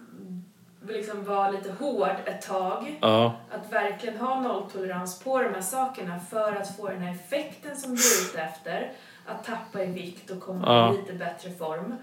liksom 0.89 1.25
vara 1.25 1.51
lite 1.51 1.73
hård 1.73 2.17
ett 2.25 2.43
tag. 2.43 2.99
Ja, 3.01 3.37
Att 3.51 3.73
verkligen 3.73 4.17
ha 4.19 4.41
nolltolerans 4.41 5.19
på 5.21 5.43
de 5.43 5.55
här 5.55 5.61
sakerna 5.61 6.21
för 6.21 6.57
att 6.57 6.77
få 6.77 6.89
den 6.89 6.99
här 7.03 7.15
effekten 7.15 7.77
som 7.77 7.91
du 7.95 8.03
är 8.03 8.29
ute 8.31 8.41
efter. 8.43 8.93
Att 9.27 9.45
tappa 9.45 9.83
i 9.83 9.87
vikt 9.87 10.31
och 10.31 10.41
komma 10.41 10.63
Ja. 10.67 10.95
i 10.95 10.97
lite 10.97 11.13
bättre 11.13 11.51
form. 11.51 11.95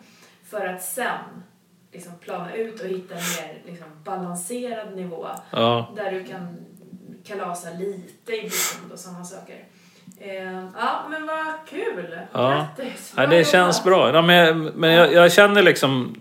För 0.45 0.65
att 0.65 0.83
sen 0.83 1.43
liksom 1.91 2.13
plana 2.21 2.53
ut 2.53 2.81
och 2.81 2.87
hitta 2.87 3.13
en 3.15 3.19
mer 3.21 3.61
liksom, 3.65 3.87
balanserad 4.03 4.95
nivå. 4.95 5.27
ja. 5.51 5.93
Där 5.95 6.11
du 6.11 6.23
kan 6.23 6.57
kalasa 7.23 7.69
lite 7.69 8.33
ibland 8.35 8.91
och 8.91 8.99
sådana 8.99 9.25
saker. 9.25 9.63
Eh, 10.19 10.63
ja, 10.77 11.05
men 11.09 11.27
vad 11.27 11.69
kul! 11.69 12.19
Ja. 12.31 12.67
Grattis! 12.77 13.13
Ja, 13.17 13.25
det 13.27 13.47
känns 13.47 13.83
bra. 13.83 14.13
Ja, 14.13 14.21
men 14.21 14.63
men 14.65 14.91
jag, 14.91 15.13
jag 15.13 15.31
känner 15.31 15.63
liksom... 15.63 16.15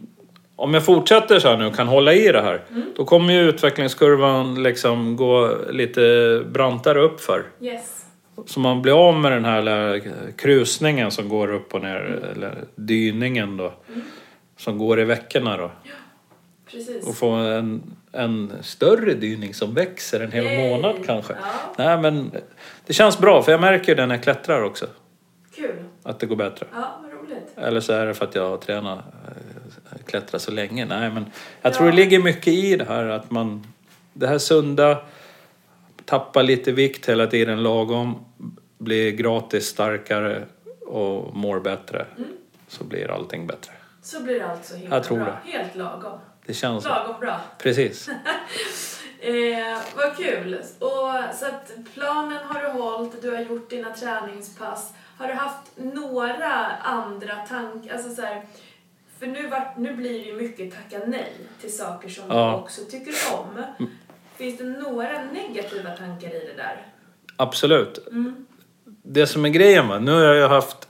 Om 0.58 0.74
jag 0.74 0.84
fortsätter 0.84 1.38
så 1.38 1.48
här 1.48 1.56
nu 1.56 1.66
och 1.66 1.76
kan 1.76 1.88
hålla 1.88 2.12
i 2.12 2.32
det 2.32 2.42
här. 2.42 2.60
Då 2.96 3.04
kommer 3.04 3.34
ju 3.34 3.40
utvecklingskurvan 3.48 4.62
liksom 4.62 5.16
gå 5.16 5.56
lite 5.70 6.42
brantare 6.52 7.00
uppför. 7.00 7.44
Yes. 7.60 8.04
Så 8.46 8.60
man 8.60 8.82
blir 8.82 9.08
av 9.08 9.14
med 9.14 9.32
den 9.32 9.44
här 9.44 10.02
krusningen 10.36 11.10
som 11.10 11.28
går 11.28 11.52
upp 11.54 11.74
och 11.74 11.82
ner. 11.82 12.30
Eller 12.36 12.54
dyningen 12.74 13.56
då. 13.56 13.72
Som 14.56 14.78
går 14.78 15.00
i 15.00 15.04
veckorna 15.04 15.56
då. 15.56 15.70
Precis. 16.70 17.08
Och 17.08 17.16
få 17.16 17.30
en, 17.30 17.82
en 18.12 18.52
större 18.62 19.14
dyning 19.14 19.54
som 19.54 19.74
växer 19.74 20.20
en 20.20 20.32
hel 20.32 20.44
Yay. 20.44 20.70
månad 20.70 20.96
kanske. 21.06 21.32
Ja, 21.32 21.74
Nej 21.84 21.98
men 21.98 22.30
det 22.86 22.92
känns 22.92 23.18
bra 23.18 23.42
för 23.42 23.52
jag 23.52 23.60
märker 23.60 23.94
det 23.94 24.06
när 24.06 24.14
jag 24.14 24.22
klättrar 24.24 24.62
också. 24.62 24.86
kul. 25.54 25.84
Att 26.02 26.20
det 26.20 26.26
går 26.26 26.36
bättre. 26.36 26.66
Ja, 26.72 27.00
vad 27.02 27.12
roligt. 27.12 27.52
Eller 27.56 27.80
så 27.80 27.92
är 27.92 28.06
det 28.06 28.14
för 28.14 28.24
att 28.24 28.34
jag 28.34 28.50
har 28.50 28.56
tränat 28.56 28.98
eh, 28.98 29.98
klättra 30.06 30.38
så 30.38 30.50
länge. 30.50 30.84
Nej, 30.84 31.10
men 31.10 31.24
jag 31.62 31.72
Ja. 31.72 31.76
tror 31.76 31.86
det 31.86 31.92
ligger 31.96 32.18
mycket 32.22 32.46
i 32.52 32.76
det 32.76 32.84
här 32.84 33.04
att 33.06 33.30
man... 33.30 33.66
Det 34.12 34.26
här 34.26 34.38
sunda, 34.38 34.98
tappa 36.04 36.42
lite 36.42 36.72
vikt 36.72 37.08
hela 37.08 37.26
tiden 37.26 37.62
lagom, 37.62 38.24
blir 38.78 39.10
gratis 39.12 39.66
starkare 39.66 40.42
och 40.86 41.36
mår 41.36 41.60
bättre. 41.60 42.06
Mm. 42.16 42.28
Så 42.68 42.84
blir 42.84 43.10
allting 43.10 43.46
bättre. 43.46 43.72
Så 44.02 44.22
blir 44.22 44.38
det 44.40 44.46
alltså 44.46 44.76
helt 44.76 44.92
Jag 44.92 45.04
tror 45.04 45.16
bra. 45.18 45.38
det. 45.44 45.50
Helt 45.58 45.74
lagom. 45.76 46.18
Det 46.46 46.54
känns 46.54 46.82
så. 46.84 46.88
Lagom 46.88 47.20
bra. 47.20 47.40
Precis. 47.58 48.08
Eh, 49.20 49.78
vad 49.96 50.16
kul! 50.16 50.54
Och, 50.78 51.35
så 51.35 51.46
att 51.46 51.73
planen 51.94 52.38
har 52.46 52.62
du 52.62 52.68
hållit, 52.68 53.23
du 53.23 53.30
har 53.30 53.40
gjort 53.40 53.70
dina 53.70 53.90
träningspass. 53.94 54.92
Har 55.18 55.28
du 55.28 55.35
haft 55.35 55.70
några 55.76 56.54
andra 56.82 57.35
tankar? 57.37 57.92
Alltså 57.94 58.14
så 58.14 58.23
här, 58.23 58.42
för 59.18 59.26
nu, 59.26 59.46
vart, 59.49 59.76
nu 59.76 59.94
blir 59.94 60.11
det 60.12 60.25
ju 60.25 60.37
mycket 60.37 60.75
tacka 60.75 61.04
nej 61.06 61.32
till 61.61 61.76
saker 61.76 62.08
som 62.08 62.25
Ja. 62.28 62.50
du 62.50 62.56
också 62.56 62.80
tycker 62.90 63.14
om. 63.38 63.62
Finns 64.37 64.58
det 64.58 64.64
några 64.64 65.23
negativa 65.25 65.90
tankar 65.90 66.28
i 66.28 66.46
det 66.46 66.62
där? 66.62 66.87
Absolut. 67.37 68.06
Mm. 68.11 68.46
Det 69.02 69.26
som 69.26 69.44
är 69.44 69.49
grejen 69.49 69.88
va, 69.88 69.99
nu 69.99 70.12
har 70.12 70.35
jag 70.35 70.49
haft 70.49 70.85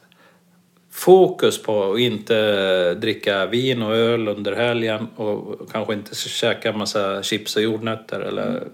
fokus 0.96 1.62
på 1.62 1.92
att 1.92 1.98
inte 1.98 2.94
dricka 2.94 3.46
vin 3.46 3.82
och 3.82 3.96
öl 3.96 4.28
under 4.28 4.56
helgen 4.56 5.08
och 5.16 5.70
kanske 5.72 5.94
inte 5.94 6.14
käka 6.14 6.72
massa 6.72 7.22
chips 7.22 7.56
och 7.56 7.62
jordnötter 7.62 8.20
eller 8.20 8.68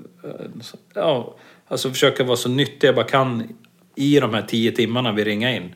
ja, 0.94 1.34
alltså 1.68 1.90
försöka 1.90 2.24
vara 2.24 2.36
så 2.36 2.48
nyttig 2.48 2.88
jag 2.88 2.94
bara 2.94 3.06
kan 3.06 3.48
i 3.94 4.20
de 4.20 4.34
här 4.34 4.42
tio 4.42 4.72
timmarna 4.72 5.12
vi 5.12 5.24
ringer 5.24 5.56
in. 5.56 5.74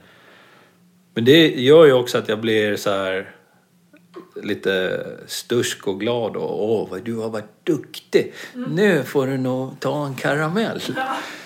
Men 1.15 1.25
det 1.25 1.49
gör 1.49 1.85
ju 1.85 1.93
också 1.93 2.19
att 2.19 2.29
jag 2.29 2.41
blir 2.41 2.77
så 2.77 2.91
här 2.91 3.35
lite 4.43 5.07
stursk 5.27 5.89
och 5.89 6.01
glad 6.01 6.37
och 6.37 6.71
åh 6.71 6.91
vad 6.91 7.05
du 7.05 7.17
har 7.17 7.31
varit 7.31 7.65
duktig. 7.65 8.33
Nu 8.69 9.03
får 9.03 9.27
du 9.27 9.37
nog 9.37 9.81
ta 9.81 10.07
en 10.07 10.15
karamell. 10.15 10.81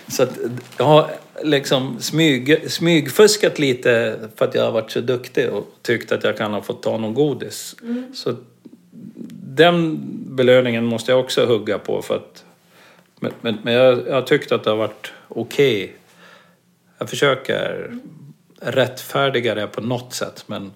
Så 0.09 0.23
att 0.23 0.39
har 0.79 1.11
liksom 1.43 2.01
smyg, 2.01 2.71
smygfuskat 2.71 3.59
lite 3.59 4.19
för 4.37 4.45
att 4.45 4.55
jag 4.55 4.65
har 4.65 4.73
varit 4.73 4.91
så 4.91 5.01
duktig 5.01 5.51
och 5.51 5.67
tyckt 5.83 6.13
att 6.13 6.25
jag 6.25 6.37
kan 6.37 6.53
ha 6.53 6.63
fått 6.63 6.83
ta 6.83 6.99
någon 6.99 7.15
godis. 7.15 7.77
Så 8.15 8.37
den 9.43 10.01
belöningen 10.37 10.85
måste 10.85 11.13
jag 11.13 11.21
också 11.21 11.47
hugga 11.47 11.79
på 11.79 12.03
för 12.03 12.17
att 12.17 12.45
men, 13.21 13.33
men, 13.41 13.59
men 13.63 13.75
jag, 13.75 14.09
jag 14.09 14.15
har 14.15 14.23
tyckt 14.23 14.53
att 14.53 14.65
det 14.65 14.71
har 14.71 14.77
varit 14.77 15.13
okej. 15.29 15.97
Jag 16.99 17.11
försöker 17.11 17.93
rättfärdiga 18.61 19.55
det 19.55 19.67
på 19.67 19.81
något 19.81 20.15
sätt 20.15 20.45
men 20.47 20.73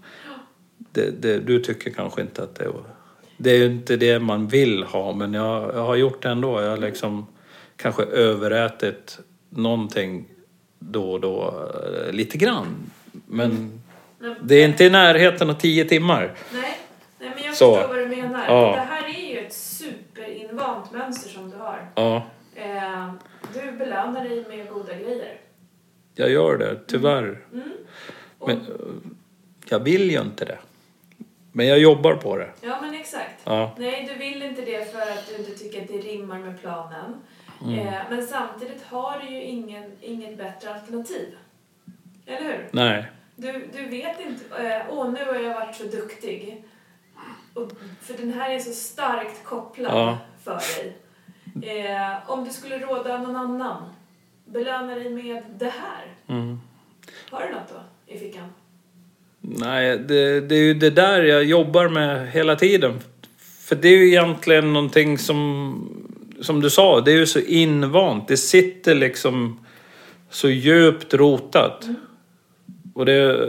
det, 0.93 1.11
det, 1.23 1.39
du 1.39 1.61
tycker 1.61 1.91
kanske 1.91 2.21
inte 2.21 2.43
att 2.43 2.55
det 2.55 2.65
är... 2.65 2.73
Det 3.37 3.51
är 3.51 3.59
ju 3.59 3.67
inte 3.67 3.97
det 3.97 4.19
man 4.19 4.49
vill 4.49 4.83
ha 4.83 5.13
men 5.13 5.35
jag, 5.35 5.75
jag 5.75 5.85
har 5.85 5.97
gjort 5.97 6.23
det 6.23 6.29
ändå. 6.29 6.63
Jag 6.63 6.71
har 6.71 6.77
liksom 6.77 7.27
kanske 7.77 8.03
överätit 8.03 9.19
någonting 9.49 10.29
då 10.91 11.13
och 11.13 11.21
då, 11.21 11.69
eh, 12.07 12.13
lite 12.13 12.39
grann. 12.39 12.91
Men 13.27 13.81
Men- 14.19 14.35
det 14.43 14.55
är 14.55 14.65
inte 14.65 14.85
i 14.85 14.91
närheten 14.91 15.51
av 15.51 15.55
tio 15.55 15.85
timmar. 15.85 16.33
Nej, 16.53 16.79
nej 17.19 17.33
men 17.35 17.45
jag 17.45 17.55
Så. 17.57 17.75
förstår 17.77 17.89
vad 17.89 17.99
du 17.99 18.07
menar. 18.17 18.45
Ja. 18.49 18.73
Det 18.75 18.81
här 18.81 19.05
är 19.05 19.33
ju 19.35 19.39
ett 19.47 19.53
superinvant 19.53 20.93
mönster 20.93 21.31
som 21.31 21.51
du 21.51 21.57
har. 21.57 21.91
Ja, 21.95 22.23
Eh, 22.57 23.13
du 23.55 23.73
belönar 23.73 24.25
dig 24.29 24.45
med 24.49 24.69
goda 24.69 24.95
grejer. 24.95 25.37
jag 26.15 26.31
gör 26.31 26.59
det, 26.59 26.79
tyvärr. 26.87 27.39
Mm. 27.53 27.73
Och, 28.39 28.49
Men, 28.49 28.57
eh, 28.57 28.65
jag 29.69 29.81
vill 29.81 30.11
ju 30.11 30.21
inte 30.21 30.45
det. 30.45 30.59
Men 31.53 31.67
jag 31.67 31.79
jobbar 31.79 32.15
på 32.15 32.37
det. 32.37 32.51
ja, 32.61 32.79
men 32.83 32.95
exakt. 32.95 33.41
Ja, 33.45 33.75
Nej, 33.79 34.09
du 34.13 34.19
vill 34.25 34.43
inte 34.43 34.63
det 34.63 34.93
för 34.93 35.01
att 35.01 35.29
du 35.29 35.37
inte 35.37 35.59
tycker 35.59 35.83
att 35.83 35.89
det 35.89 35.99
rimmar 35.99 36.39
med 36.39 36.61
planen. 36.61 37.15
Mm. 37.65 37.79
Eh, 37.79 37.95
men 38.11 38.27
samtidigt 38.27 38.83
har 38.87 39.19
du 39.19 39.35
ju 39.35 39.43
ingen, 39.43 39.93
inget 40.01 40.39
bättre 40.39 40.75
alternativ. 40.75 41.37
Eller 42.27 42.43
hur? 42.43 42.69
nej. 42.73 43.11
Du, 43.37 43.53
du 43.73 43.89
vet 43.89 44.21
inte, 44.21 44.65
eh, 44.69 44.83
åh 44.91 45.11
nu 45.13 45.25
har 45.25 45.35
jag 45.35 45.55
varit 45.55 45.77
så 45.77 45.85
duktig. 45.85 46.65
Och, 47.55 47.73
för 48.01 48.15
den 48.15 48.33
här 48.33 48.51
är 48.51 48.59
så 48.59 48.73
starkt 48.73 49.45
kopplad 49.45 49.93
Ja. 49.93 50.19
för 50.45 50.61
dig. 50.61 50.97
Eh, 51.87 52.31
om 52.31 52.45
du 52.45 52.51
skulle 52.51 52.79
råda 52.79 53.19
någon 53.19 53.37
annan, 53.37 53.83
belöna 54.45 54.95
dig 54.95 55.11
med 55.11 55.43
det 55.59 55.73
här. 55.79 56.05
Mm. 56.37 56.61
Har 57.31 57.41
du 57.47 57.55
något 57.55 57.69
då 57.69 58.13
i 58.15 58.19
fickan? 58.19 58.47
Nej, 59.41 59.99
det, 59.99 60.41
det 60.41 60.55
är 60.55 60.63
ju 60.63 60.75
det 60.75 60.91
där 60.91 61.23
jag 61.23 61.45
jobbar 61.45 61.89
med 61.89 62.31
hela 62.31 62.57
tiden. 62.57 63.01
För 63.39 63.77
det 63.77 63.89
är 63.89 63.97
ju 63.97 64.09
egentligen 64.09 64.73
någonting 64.73 65.19
som, 65.19 66.04
som 66.45 66.61
du 66.61 66.71
sa, 66.71 67.01
det 67.01 67.13
är 67.13 67.17
ju 67.17 67.27
så 67.27 67.41
invant. 67.41 68.29
Det 68.29 68.37
sitter 68.37 68.95
liksom 68.95 69.65
så 70.31 70.49
djupt 70.49 71.15
rotat. 71.15 71.89
Och 72.95 73.07
det, 73.07 73.49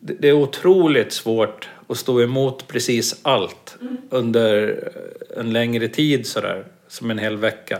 det 0.00 0.28
är 0.28 0.32
otroligt 0.32 1.12
svårt 1.12 1.68
att 1.88 1.96
stå 1.96 2.22
emot 2.22 2.68
precis 2.68 3.20
allt 3.22 3.76
under 4.10 4.82
en 5.36 5.52
längre 5.52 5.88
tid 5.88 6.26
sådär, 6.26 6.64
som 6.88 7.10
en 7.10 7.18
hel 7.18 7.36
vecka. 7.36 7.78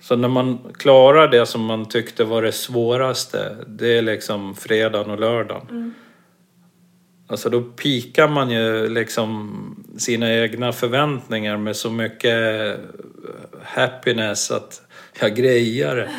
Så 0.00 0.16
när 0.16 0.28
man 0.28 0.58
klarar 0.78 1.28
det 1.28 1.46
som 1.46 1.64
man 1.64 1.88
tyckte 1.88 2.24
var 2.24 2.42
det 2.42 2.52
svåraste, 2.52 3.56
det 3.66 3.98
är 3.98 4.02
liksom 4.02 4.54
fredagen 4.54 5.10
och 5.10 5.20
lördagen. 5.20 5.94
Alltså 7.28 7.50
då 7.50 7.62
pikar 7.62 8.28
man 8.28 8.50
ju 8.50 8.88
liksom 8.88 9.84
sina 9.98 10.32
egna 10.34 10.72
förväntningar 10.72 11.56
med 11.56 11.76
så 11.76 11.90
mycket 11.90 12.36
happiness 13.62 14.50
att 14.50 14.82
jag 15.20 15.36
grejar 15.36 15.96
det. 15.96 16.10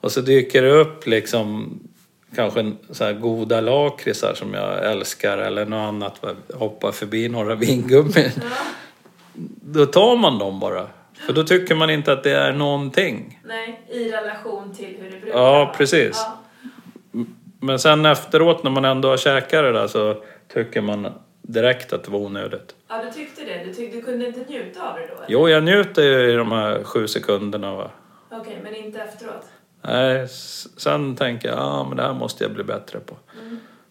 Och 0.00 0.12
så 0.12 0.20
dyker 0.20 0.62
det 0.62 0.70
upp 0.70 1.06
liksom 1.06 1.72
kanske 2.36 2.72
så 2.90 3.04
här 3.04 3.12
goda 3.12 3.60
lakritsar 3.60 4.34
som 4.34 4.54
jag 4.54 4.90
älskar 4.92 5.38
eller 5.38 5.66
något 5.66 5.88
annat. 5.88 6.24
Hoppa 6.54 6.92
förbi 6.92 7.28
några 7.28 7.54
vingummin. 7.54 8.30
Då 9.62 9.86
tar 9.86 10.16
man 10.16 10.38
dem 10.38 10.60
bara. 10.60 10.86
För 11.26 11.32
då 11.32 11.44
tycker 11.44 11.74
man 11.74 11.90
inte 11.90 12.12
att 12.12 12.22
det 12.22 12.32
är 12.32 12.52
någonting. 12.52 13.40
Nej, 13.44 13.80
i 13.88 14.10
relation 14.10 14.74
till 14.74 14.96
hur 15.00 15.10
det 15.10 15.20
brukar 15.20 15.38
Ja, 15.38 15.74
precis. 15.76 16.10
Ja. 16.12 16.38
Men 17.60 17.78
sen 17.78 18.06
efteråt 18.06 18.62
när 18.62 18.70
man 18.70 18.84
ändå 18.84 19.08
har 19.08 19.16
käkat 19.16 19.62
det 19.64 19.72
där 19.72 19.86
så 19.86 20.22
tycker 20.48 20.80
man 20.80 21.12
direkt 21.42 21.92
att 21.92 22.04
det 22.04 22.10
var 22.10 22.18
onödigt. 22.18 22.74
Ja, 22.88 23.04
du 23.04 23.10
tyckte 23.10 23.44
det. 23.44 23.64
Du, 23.64 23.74
tyckte, 23.74 23.96
du 23.96 24.02
kunde 24.02 24.26
inte 24.26 24.40
njuta 24.40 24.90
av 24.90 24.94
det 24.94 25.06
då? 25.06 25.14
eller? 25.14 25.26
Jo, 25.28 25.48
jag 25.48 25.64
njuter 25.64 26.02
ju 26.02 26.32
i 26.32 26.34
de 26.34 26.52
här 26.52 26.84
sju 26.84 27.08
sekunderna. 27.08 27.74
Va? 27.74 27.90
Okej, 28.30 28.60
men 28.62 28.74
inte 28.74 28.98
efteråt? 28.98 29.44
Nej, 29.82 30.28
sen 30.76 31.16
tänker 31.16 31.48
jag, 31.48 31.58
ja 31.58 31.84
men 31.88 31.96
det 31.96 32.02
här 32.02 32.14
måste 32.14 32.44
jag 32.44 32.52
bli 32.52 32.64
bättre 32.64 33.00
på. 33.00 33.16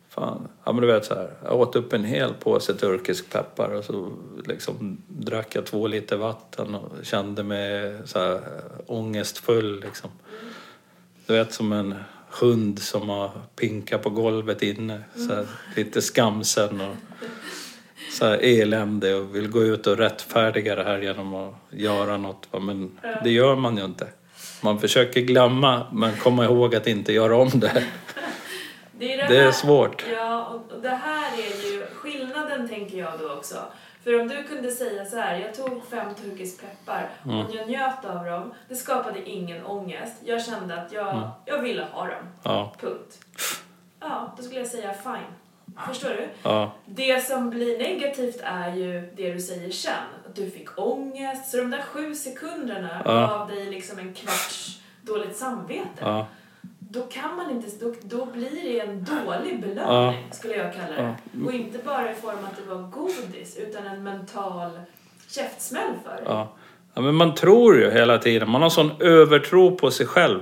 Fan. 0.09 0.47
Ja 0.63 0.71
men 0.71 0.81
du 0.81 0.87
vet 0.87 1.05
så 1.05 1.15
här, 1.15 1.29
jag 1.43 1.59
åt 1.59 1.75
upp 1.75 1.93
en 1.93 2.03
hel 2.03 2.33
påse 2.33 2.73
turkisk 2.73 3.29
peppar 3.29 3.69
och 3.69 3.83
så 3.83 4.11
liksom 4.45 4.97
drack 5.07 5.55
jag 5.55 5.65
två 5.65 5.87
liter 5.87 6.17
vatten 6.17 6.75
och 6.75 7.05
kände 7.05 7.43
mig 7.43 7.97
så 8.05 8.19
här 8.19 8.41
ångestfull 8.87 9.79
liksom. 9.79 10.09
Du 11.25 11.33
vet 11.33 11.53
som 11.53 11.71
en 11.71 11.95
hund 12.39 12.79
som 12.79 13.09
har 13.09 13.31
pinkat 13.55 14.03
på 14.03 14.09
golvet 14.09 14.63
inne, 14.63 15.01
så 15.15 15.35
här, 15.35 15.45
lite 15.75 16.01
skamsen 16.01 16.81
och 16.81 16.95
så 18.11 18.25
här 18.25 18.37
elände 18.43 19.15
och 19.15 19.35
vill 19.35 19.47
gå 19.47 19.63
ut 19.63 19.87
och 19.87 19.97
rättfärdiga 19.97 20.75
det 20.75 20.83
här 20.83 20.99
genom 20.99 21.35
att 21.35 21.53
göra 21.69 22.17
något. 22.17 22.47
Men 22.61 22.99
det 23.23 23.29
gör 23.31 23.55
man 23.55 23.77
ju 23.77 23.85
inte. 23.85 24.07
Man 24.61 24.79
försöker 24.79 25.21
glömma 25.21 25.87
men 25.93 26.15
komma 26.17 26.45
ihåg 26.45 26.75
att 26.75 26.87
inte 26.87 27.13
göra 27.13 27.35
om 27.37 27.49
det. 27.53 27.83
Det 28.99 29.13
är, 29.13 29.29
Det 29.29 29.37
är 29.37 29.43
här- 29.43 29.51
svårt. 29.51 30.05
Ja, 30.11 30.45
och 30.73 30.81
det 30.81 30.89
här 30.89 31.31
är 31.33 31.71
ju 31.71 31.85
skillnaden 31.93 32.69
tänker 32.69 32.97
jag 32.97 33.13
då 33.19 33.31
också. 33.33 33.55
För 34.07 34.21
om 34.21 34.27
du 34.27 34.43
kunde 34.43 34.71
säga 34.71 35.05
så 35.05 35.17
här, 35.17 35.35
jag 35.39 35.53
tog 35.55 35.85
fem 35.89 36.15
turkisk 36.15 36.61
peppar 36.61 37.09
Mm. 37.25 37.45
och 37.45 37.55
jag 37.55 37.67
njöt 37.69 38.05
av 38.05 38.25
dem. 38.25 38.53
Det 38.69 38.75
skapade 38.75 39.29
ingen 39.29 39.65
ångest. 39.65 40.13
Jag 40.25 40.45
kände 40.45 40.81
att 40.81 40.91
jag, 40.91 41.13
Mm. 41.15 41.29
jag 41.45 41.61
ville 41.61 41.83
ha 41.91 42.01
dem. 42.07 42.23
Ja, 42.43 42.73
Punkt. 42.79 43.19
Ja, 43.99 44.33
då 44.37 44.43
skulle 44.43 44.59
jag 44.59 44.67
säga 44.67 44.93
fine. 44.93 45.77
Förstår 45.87 46.09
du? 46.09 46.29
ja, 46.43 46.71
Det 46.85 47.25
som 47.25 47.49
blir 47.49 47.77
negativt 47.77 48.41
är 48.43 48.75
ju 48.75 49.01
det 49.15 49.33
du 49.33 49.39
säger 49.39 49.71
sen. 49.71 49.93
Att 50.29 50.35
du 50.35 50.51
fick 50.51 50.79
ångest. 50.79 51.51
Så 51.51 51.57
de 51.57 51.71
där 51.71 51.81
sju 51.81 52.15
sekunderna 52.15 53.01
Ja. 53.05 53.11
gav 53.27 53.47
dig 53.47 53.65
liksom 53.65 53.99
en 53.99 54.13
kvarts 54.13 54.79
dåligt 55.01 55.37
samvete. 55.37 55.87
ja, 55.99 56.27
Då 56.89 57.01
kan 57.01 57.35
man 57.35 57.51
inte, 57.51 57.85
då, 57.85 57.93
då 58.01 58.25
blir 58.25 58.63
det 58.63 58.79
en 58.79 59.03
dålig 59.03 59.61
belöning 59.61 60.27
skulle 60.31 60.55
jag 60.55 60.73
kalla 60.73 60.95
det. 60.95 61.45
Och 61.45 61.53
inte 61.53 61.77
bara 61.85 62.11
i 62.11 62.15
form 62.15 62.37
att 62.51 62.57
det 62.57 62.73
var 62.73 62.81
godis 62.81 63.57
utan 63.57 63.87
en 63.87 64.03
mental 64.03 64.71
käftsmäll 65.29 65.93
för 66.03 66.21
ja. 66.25 66.53
ja. 66.93 67.01
Men 67.01 67.15
man 67.15 67.35
tror 67.35 67.77
ju 67.77 67.91
hela 67.91 68.17
tiden, 68.17 68.49
man 68.49 68.61
har 68.61 68.69
sån 68.69 68.91
övertro 68.99 69.77
på 69.77 69.91
sig 69.91 70.05
själv. 70.05 70.39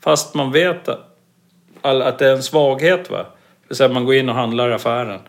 Fast 0.00 0.34
man 0.34 0.52
vet 0.52 0.88
att, 0.88 2.18
det 2.18 2.26
är 2.26 2.34
en 2.34 2.42
svaghet 2.42 3.10
va. 3.10 3.26
Säga 3.70 3.88
man 3.88 4.04
går 4.04 4.14
in 4.14 4.28
och 4.28 4.34
handlar 4.34 4.70
i 4.70 4.72
affären. 4.72 5.20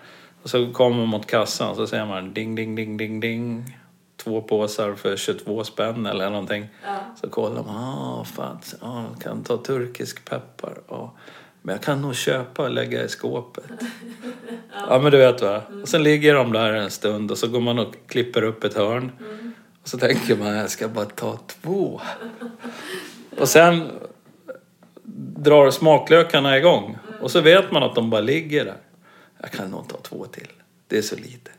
Och 0.44 0.50
så 0.50 0.72
kommer 0.74 0.98
man 0.98 1.08
mot 1.08 1.28
kassan 1.28 1.76
så 1.76 1.88
säger 1.88 2.06
man 2.06 2.34
ding, 2.34 2.56
ding, 2.56 2.76
ding, 2.76 2.98
ding, 2.98 3.20
ding. 3.20 3.78
Två 4.28 4.42
påsar 4.42 4.96
för 4.96 5.18
22 5.18 5.64
spänn 5.64 6.06
eller 6.06 6.30
någonting. 6.30 6.68
Ja. 6.84 6.98
Så 7.22 7.30
kollar 7.30 7.64
man, 7.64 7.76
ah 7.76 8.24
fan, 8.24 8.60
ah, 8.82 9.04
kan 9.24 9.44
ta 9.44 9.58
turkisk 9.58 10.30
peppar. 10.30 10.78
Ah. 10.88 11.10
Men 11.62 11.76
jag 11.76 11.84
kan 11.84 12.02
nog 12.02 12.16
köpa 12.16 12.64
och 12.64 12.72
lägga 12.72 13.04
i 13.04 13.10
skåpet. 13.10 13.64
ja. 14.90 15.00
men 15.00 15.12
du 15.12 15.18
vet 15.18 15.42
va. 15.42 15.62
Och 15.82 15.90
sen 15.90 16.04
ligger 16.04 16.34
de 16.36 16.54
där 16.54 16.74
en 16.74 16.92
stund 16.92 17.32
och 17.32 17.38
så 17.38 17.48
går 17.48 17.60
man 17.60 17.80
och 17.80 17.96
klipper 18.08 18.42
upp 18.44 18.64
ett 18.64 18.74
hörn. 18.74 19.12
Och 19.82 19.88
så 19.88 19.98
tänker 19.98 20.36
man, 20.36 20.56
jag 20.56 20.70
ska 20.70 20.88
bara 20.88 21.06
ta 21.06 21.40
två. 21.48 22.02
och 23.38 23.50
sen 23.50 23.92
drar 25.36 25.72
smaklökarna 25.72 26.58
igång. 26.58 26.98
Och 27.22 27.32
så 27.32 27.42
vet 27.42 27.72
man 27.72 27.84
att 27.84 27.96
de 27.96 28.10
bara 28.10 28.22
ligger 28.22 28.66
där. 28.66 28.78
Jag 29.42 29.52
kan 29.52 29.72
nog 29.72 29.90
ta 29.90 29.98
två 29.98 30.26
till. 30.26 30.52
Det 30.88 30.98
är 30.98 31.02
så 31.02 31.16
lite. 31.16 31.52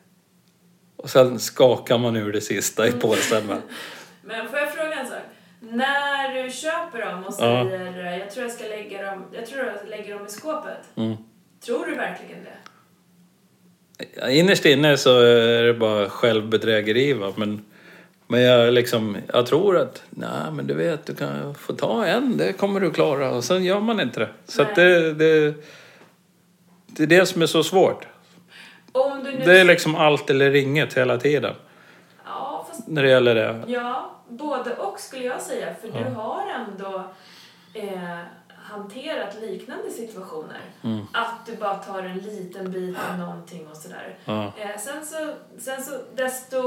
Och 0.99 1.11
sen 1.11 1.38
skakar 1.38 1.99
man 1.99 2.17
ur 2.17 2.33
det 2.33 2.40
sista 2.40 2.88
i 2.88 2.93
påsen. 2.93 3.49
va. 3.49 3.57
Men 4.23 4.49
får 4.49 4.59
jag 4.59 4.73
fråga 4.73 4.93
en 4.93 5.07
sak? 5.07 5.23
När 5.61 6.43
du 6.43 6.50
köper 6.50 6.99
dem 6.99 7.25
och 7.25 7.35
säger 7.35 8.19
jag 8.19 8.31
tror 8.31 8.45
jag 8.45 8.52
ska 8.52 8.64
lägga 8.64 9.11
dem, 9.11 9.25
jag 9.33 9.47
tror 9.47 9.64
jag 9.64 9.88
lägger 9.88 10.14
dem 10.14 10.27
i 10.27 10.31
skåpet. 10.31 10.79
Mm. 10.96 11.16
Tror 11.64 11.87
du 11.87 11.94
verkligen 11.94 12.44
det? 12.44 12.59
Ja, 14.20 14.29
Innerst 14.31 14.64
inne 14.64 14.96
så 14.96 15.20
är 15.20 15.62
det 15.62 15.75
bara 15.75 16.11
självbedrägeri 16.11 17.12
va? 17.12 17.33
Men, 17.37 17.64
men 18.27 18.40
jag 18.40 18.75
liksom, 18.75 19.16
jag 19.33 19.46
tror 19.46 19.79
att, 19.79 20.03
nej 20.11 20.53
men 20.53 20.66
du 20.66 20.75
vet, 20.75 21.07
du 21.07 21.14
kan 21.14 21.55
få 21.55 21.73
ta 21.73 22.07
en, 22.07 22.37
det 22.37 22.53
kommer 22.53 22.81
du 22.81 22.90
klara. 22.90 23.31
Och 23.31 23.44
sen 23.44 23.64
gör 23.64 23.81
man 23.81 24.01
inte 24.01 24.20
det. 24.20 24.29
Så 24.46 24.66
det, 24.75 25.14
det, 25.14 25.55
det 26.87 27.03
är 27.03 27.07
det 27.07 27.27
som 27.27 27.42
är 27.42 27.46
så 27.46 27.64
svårt. 27.64 28.07
Om 28.92 29.24
du 29.24 29.33
nu... 29.33 29.44
Det 29.44 29.61
är 29.61 29.64
liksom 29.64 29.94
allt 29.94 30.31
eller 30.31 30.55
inget 30.55 30.94
hela 30.94 31.16
tiden. 31.16 31.55
Ja, 32.24 32.66
fast 32.68 32.88
När 32.88 33.03
det 33.03 33.09
gäller 33.09 33.35
det. 33.35 33.62
Ja, 33.66 34.11
både 34.29 34.74
och 34.74 35.01
skulle 35.01 35.24
jag 35.24 35.40
säga. 35.40 35.74
För 35.81 35.88
du 35.88 36.14
har 36.14 36.42
ändå 36.48 37.05
eh, 37.74 38.18
hanterat 38.48 39.40
liknande 39.40 39.90
situationer. 39.90 40.61
Mm. 40.85 41.07
Att 41.12 41.46
du 41.46 41.57
bara 41.57 41.74
tar 41.74 42.03
en 42.03 42.18
liten 42.18 42.70
bit 42.72 42.96
av 43.11 43.18
någonting 43.18 43.68
och 43.68 43.77
sådär. 43.77 44.16
Ja. 44.24 44.53
Eh, 44.57 44.79
sen 44.79 45.07
så, 45.07 45.33
sen 45.59 45.83
så 45.83 45.92
desto, 46.14 46.59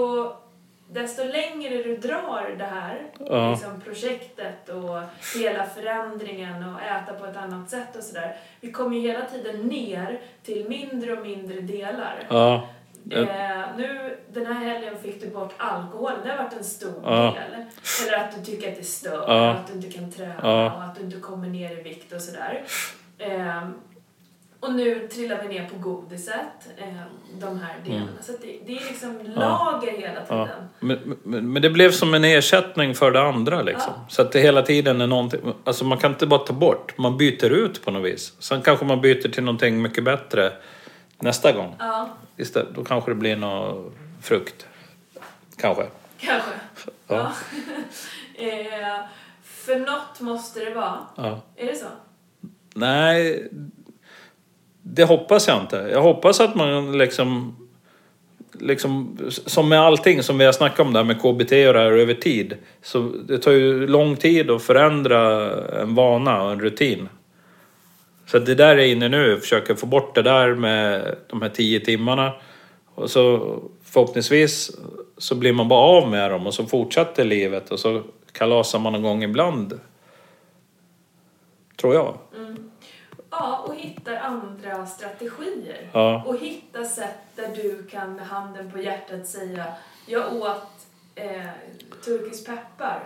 desto 0.91 1.23
längre 1.23 1.83
du 1.83 1.97
drar 1.97 2.55
det 2.57 2.63
här 2.65 3.01
Ja. 3.19 3.51
liksom 3.51 3.81
projektet 3.81 4.69
och 4.69 4.99
hela 5.39 5.65
förändringen 5.65 6.73
och 6.75 6.81
äta 6.81 7.13
på 7.13 7.25
ett 7.25 7.37
annat 7.37 7.69
sätt 7.69 7.95
och 7.97 8.03
sådär. 8.03 8.35
Vi 8.61 8.71
kommer 8.71 8.97
ju 8.97 9.01
hela 9.07 9.25
tiden 9.25 9.55
ner 9.67 10.19
till 10.43 10.69
mindre 10.69 11.13
och 11.13 11.25
mindre 11.25 11.61
delar. 11.61 12.27
Ja. 12.29 12.67
Eh, 13.11 13.61
nu 13.77 14.17
den 14.33 14.45
här 14.45 14.53
helgen 14.65 14.95
fick 15.03 15.21
du 15.21 15.29
bort 15.29 15.53
alkohol. 15.57 16.11
Det 16.23 16.29
har 16.29 16.37
varit 16.37 16.53
en 16.53 16.63
stor 16.63 17.01
Ja. 17.03 17.35
del. 17.35 17.65
Eller 18.07 18.17
att 18.17 18.35
du 18.35 18.41
tycker 18.51 18.69
att 18.71 18.77
det 18.77 18.83
stör, 18.83 19.49
att 19.51 19.67
du 19.67 19.73
inte 19.73 19.91
kan 19.91 20.11
träna 20.11 20.65
och 20.75 20.83
att 20.83 20.95
du 20.95 21.01
inte 21.01 21.19
kommer 21.19 21.47
ner 21.47 21.79
i 21.79 21.81
vikt 21.81 22.13
och 22.13 22.21
sådär. 22.21 22.63
Eh, 23.17 23.61
och 24.61 24.73
nu 24.73 25.07
trillar 25.07 25.41
vi 25.41 25.47
ner 25.47 25.69
på 25.69 25.77
godiset, 25.77 26.35
eh, 26.77 26.87
de 27.39 27.59
här 27.59 27.75
delarna. 27.85 28.07
Så 28.21 28.31
att 28.31 28.41
det, 28.41 28.59
det 28.65 28.71
är 28.77 28.85
liksom 28.89 29.19
lager 29.35 29.91
hela 29.91 30.19
Mm. 30.21 30.23
Ja. 30.29 30.45
tiden. 30.45 30.67
Men, 30.79 31.17
men, 31.23 31.53
men 31.53 31.61
det 31.61 31.69
blev 31.69 31.91
som 31.91 32.13
en 32.13 32.23
ersättning 32.23 32.95
för 32.95 33.11
det 33.11 33.21
andra 33.21 33.61
liksom. 33.61 33.93
Ja. 33.95 34.05
Så 34.09 34.21
att 34.21 34.31
det 34.31 34.39
hela 34.39 34.61
tiden 34.61 35.01
är 35.01 35.07
någonting, 35.07 35.39
alltså 35.63 35.85
man 35.85 35.97
kan 35.97 36.11
inte 36.11 36.27
bara 36.27 36.39
ta 36.39 36.53
bort, 36.53 36.97
man 36.97 37.17
byter 37.17 37.49
ut 37.49 37.85
på 37.85 37.91
något 37.91 38.05
vis. 38.13 38.33
Sen 38.39 38.61
kanske 38.61 38.85
man 38.85 39.01
byter 39.01 39.29
till 39.29 39.43
någonting 39.43 39.81
mycket 39.81 40.03
bättre 40.03 40.53
nästa 41.19 41.51
gång. 41.51 41.75
Ja, 41.79 42.09
Istället, 42.37 42.75
då 42.75 42.83
kanske 42.83 43.11
det 43.11 43.15
blir 43.15 43.35
någon 43.35 43.91
frukt. 44.21 44.67
Kanske. 45.57 45.85
kanske. 46.17 46.49
Ja. 47.07 47.19
eh, 48.35 48.99
för 49.43 49.79
något 49.79 50.19
måste 50.19 50.59
det 50.65 50.73
vara. 50.73 50.97
Ja. 51.15 51.41
Är 51.55 51.65
det 51.65 51.75
så? 51.75 51.85
Nej, 52.75 53.49
det 54.81 55.03
hoppas 55.03 55.47
jag 55.47 55.61
inte. 55.61 55.89
Jag 55.91 56.01
hoppas 56.01 56.39
att 56.39 56.55
man 56.55 56.97
liksom, 56.97 57.55
liksom 58.59 59.17
som 59.27 59.69
med 59.69 59.81
allting 59.81 60.23
som 60.23 60.37
vi 60.37 60.45
har 60.45 60.51
snackat 60.51 60.79
om 60.79 60.93
där 60.93 61.03
med 61.03 61.17
KBT 61.17 61.51
och 61.51 61.73
det 61.73 61.79
här 61.79 61.91
över 61.91 62.13
tid. 62.13 62.57
Så 62.81 62.99
det 63.27 63.37
tar 63.37 63.51
ju 63.51 63.87
lång 63.87 64.15
tid 64.15 64.51
att 64.51 64.63
förändra 64.63 65.51
en 65.81 65.95
vana 65.95 66.43
och 66.43 66.51
en 66.51 66.59
rutin. 66.59 67.09
Så 68.25 68.39
det 68.39 68.55
där 68.55 68.77
är 68.77 68.85
inne 68.85 69.09
nu, 69.09 69.39
försöker 69.39 69.75
få 69.75 69.85
bort 69.85 70.15
det 70.15 70.21
där 70.21 70.55
med 70.55 71.15
de 71.27 71.41
här 71.41 71.49
tio 71.49 71.79
timmarna. 71.79 72.33
Och 72.95 73.09
så 73.09 73.55
förhoppningsvis 73.83 74.71
så 75.17 75.35
blir 75.35 75.53
man 75.53 75.67
bara 75.67 75.79
av 75.79 76.09
med 76.09 76.31
dem 76.31 76.47
och 76.47 76.53
så 76.53 76.65
fortsätter 76.65 77.25
livet 77.25 77.71
och 77.71 77.79
så 77.79 78.01
kalasar 78.31 78.79
man 78.79 78.93
någon 78.93 79.01
gång 79.01 79.23
ibland. 79.23 79.79
Tror 81.81 81.93
jag. 81.93 82.17
Mm. 82.37 82.70
Ja, 83.41 83.57
och 83.67 83.75
hittar 83.75 84.15
andra 84.15 84.85
strategier. 84.85 85.89
Ja. 85.93 86.23
Och 86.25 86.37
hitta 86.37 86.85
sätt 86.85 87.17
där 87.35 87.47
du 87.55 87.83
kan 87.91 88.15
med 88.15 88.27
handen 88.27 88.71
på 88.71 88.79
hjärtat 88.79 89.27
säga 89.27 89.65
jag 90.05 90.33
åt 90.35 90.67
eh, 91.15 91.45
turkisk 92.05 92.45
peppar, 92.45 93.03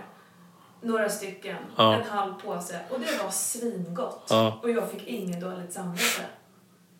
några 0.81 1.09
stycken, 1.09 1.55
Ja. 1.77 1.93
en 1.95 2.03
halv 2.09 2.33
påse 2.33 2.79
och 2.89 2.99
det 2.99 3.23
var 3.23 3.31
svingott. 3.31 4.27
Ja. 4.29 4.59
Och 4.63 4.69
jag 4.71 4.91
fick 4.91 5.07
inget 5.07 5.41
dåligt 5.41 5.73
samvete. 5.73 6.21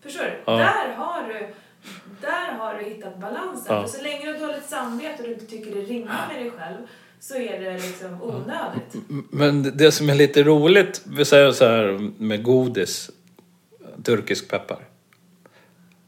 Förstår 0.04 0.24
du? 0.24 0.34
Ja. 0.46 0.54
Där 0.58 0.96
har 0.96 1.24
du 1.28 1.54
där 2.22 2.54
har 2.60 2.74
du 2.74 2.84
hittat 2.86 3.18
balansen. 3.18 3.76
Ja. 3.76 3.82
För 3.82 3.98
så 3.98 4.04
länge 4.04 4.26
du 4.26 4.32
har 4.34 4.48
dåligt 4.48 4.70
samvete 4.70 5.16
och 5.24 5.28
du 5.28 5.34
inte 5.34 5.46
tycker 5.46 5.76
det 5.76 5.82
rimmar 5.82 6.28
med 6.34 6.42
dig 6.42 6.52
själv 6.52 6.78
så 7.20 7.36
är 7.36 7.60
det 7.60 7.74
liksom 7.74 8.22
onödigt. 8.22 8.96
Men 9.32 9.78
det 9.78 9.92
som 9.92 10.10
är 10.10 10.16
lite 10.16 10.44
roligt, 10.44 11.02
vi 11.06 11.26
säger 11.26 11.52
så 11.52 11.66
här 11.66 12.12
med 12.18 12.44
godis, 12.44 13.12
turkisk 14.06 14.50
peppar. 14.50 14.80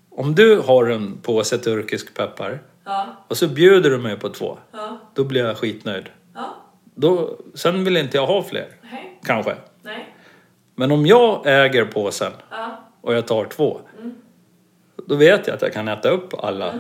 Om 0.10 0.36
du 0.36 0.60
har 0.60 0.86
en 0.86 1.18
påse 1.22 1.58
turkisk 1.58 2.14
peppar 2.14 2.60
Ja, 2.84 3.06
och 3.28 3.38
så 3.38 3.48
bjuder 3.48 3.90
du 3.90 3.98
mig 3.98 4.20
på 4.20 4.30
två, 4.30 4.58
ja, 4.72 5.00
då 5.14 5.24
blir 5.24 5.46
jag 5.46 5.58
skitnöjd. 5.58 6.06
ja. 6.36 6.56
Då, 6.96 7.38
sen 7.54 7.84
vill 7.84 7.98
inte 7.98 8.18
jag 8.18 8.28
ha 8.28 8.44
fler, 8.44 8.68
Nej, 8.92 9.20
kanske. 9.26 9.56
nej, 9.82 10.16
Men 10.76 10.92
om 10.92 11.06
jag 11.06 11.42
äger 11.46 11.86
påsen 11.86 12.32
ja, 12.50 12.80
och 13.02 13.14
jag 13.14 13.28
tar 13.28 13.46
två, 13.46 13.82
då 15.08 15.16
vet 15.16 15.48
jag 15.48 15.56
att 15.56 15.62
jag 15.62 15.74
kan 15.74 15.88
äta 15.88 16.10
upp 16.10 16.34
alla. 16.44 16.72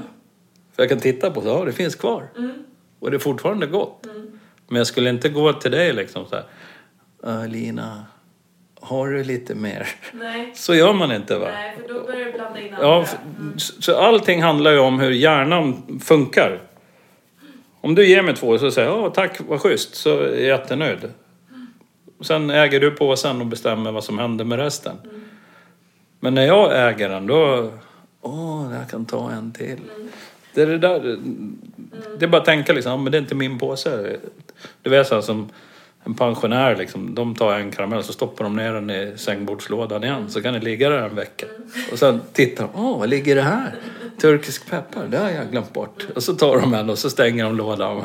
För 0.75 0.83
jag 0.83 0.89
kan 0.89 0.99
titta 0.99 1.31
på 1.31 1.41
det, 1.41 1.47
ja 1.49 1.65
det 1.65 1.71
finns 1.71 1.95
kvar. 1.95 2.27
Mm. 2.37 2.51
Och 2.99 3.11
det 3.11 3.17
är 3.17 3.19
fortfarande 3.19 3.65
gott. 3.65 4.07
Men 4.67 4.77
jag 4.77 4.87
skulle 4.87 5.09
inte 5.09 5.29
gå 5.29 5.53
till 5.53 5.71
dig 5.71 5.93
liksom 5.93 6.25
så 6.25 6.35
här. 6.35 6.45
"Äh, 7.43 7.47
Lina, 7.49 8.05
har 8.81 9.07
du 9.07 9.23
lite 9.23 9.55
mer? 9.55 9.87
Nej. 10.11 10.51
Så 10.55 10.75
gör 10.75 10.93
man 10.93 11.11
inte 11.11 11.37
va? 11.37 11.47
Nej, 11.53 11.75
för 11.81 11.93
då 11.93 12.01
börjar 12.03 12.25
du 12.25 12.31
blanda 12.31 12.59
in 12.59 12.73
andra. 12.73 12.87
Ja, 12.87 13.01
f- 13.03 13.15
så 13.79 13.95
allting 13.97 14.41
handlar 14.43 14.71
ju 14.71 14.79
om 14.79 14.99
hur 14.99 15.11
hjärnan 15.11 15.99
funkar. 16.03 16.59
Om 17.81 17.95
du 17.95 18.07
ger 18.07 18.21
mig 18.21 18.35
två 18.35 18.57
så 18.57 18.71
säger 18.71 18.89
jag 18.89 18.99
ja 18.99 19.09
tack, 19.09 19.39
vad 19.47 19.61
schysst, 19.61 19.95
så 19.95 20.19
är 20.19 20.31
jag 20.31 20.41
jättenöjd. 20.41 20.99
Sen 22.21 22.49
äger 22.49 22.79
du 22.79 22.91
påsen 22.91 23.41
och 23.41 23.47
bestämmer 23.47 23.91
vad 23.91 24.03
som 24.03 24.19
händer 24.19 24.45
med 24.45 24.59
resten. 24.59 24.95
Men 26.19 26.33
när 26.35 26.45
jag 26.45 26.89
äger 26.89 27.09
den 27.09 27.27
då, 27.27 27.71
åh, 28.21 28.73
jag 28.79 28.89
kan 28.91 29.05
ta 29.05 29.31
en 29.31 29.51
till. 29.51 29.79
Det 30.53 30.61
är 30.61 30.67
det 30.67 30.77
där, 30.77 31.17
det 32.19 32.25
är 32.25 32.29
bara 32.29 32.37
att 32.37 32.45
tänka 32.45 32.73
liksom, 32.73 33.03
men 33.03 33.11
det 33.11 33.17
är 33.17 33.21
inte 33.21 33.35
min 33.35 33.59
påse. 33.59 34.17
Du 34.81 34.89
vet 34.89 35.07
så 35.07 35.15
här, 35.15 35.21
som 35.21 35.49
en 36.07 36.13
pensionär 36.13 36.75
liksom, 36.75 37.15
de 37.15 37.35
tar 37.35 37.53
en 37.59 37.71
karamell 37.71 38.03
så 38.03 38.13
stoppar 38.13 38.43
de 38.43 38.55
ner 38.55 38.73
den 38.73 38.89
i 38.89 39.13
sängbordslådan 39.17 40.03
igen 40.03 40.29
så 40.29 40.41
kan 40.41 40.53
det 40.53 40.59
ligga 40.59 40.89
där 40.89 40.97
en 41.01 41.15
vecka. 41.15 41.45
Och 41.91 41.99
sen 41.99 42.21
tittar 42.33 42.63
de, 42.73 42.79
åh 42.85 42.99
vad 42.99 43.09
ligger 43.09 43.35
det 43.35 43.41
här? 43.41 43.75
Turkisk 44.21 44.69
peppar, 44.69 45.05
det 45.07 45.17
har 45.17 45.29
jag 45.29 45.51
glömt 45.51 45.73
bort. 45.73 46.07
Och 46.15 46.23
så 46.23 46.35
tar 46.35 46.59
de 46.61 46.73
en 46.73 46.89
och 46.89 46.97
så 46.97 47.09
stänger 47.09 47.43
de 47.43 47.55
lådan. 47.55 48.03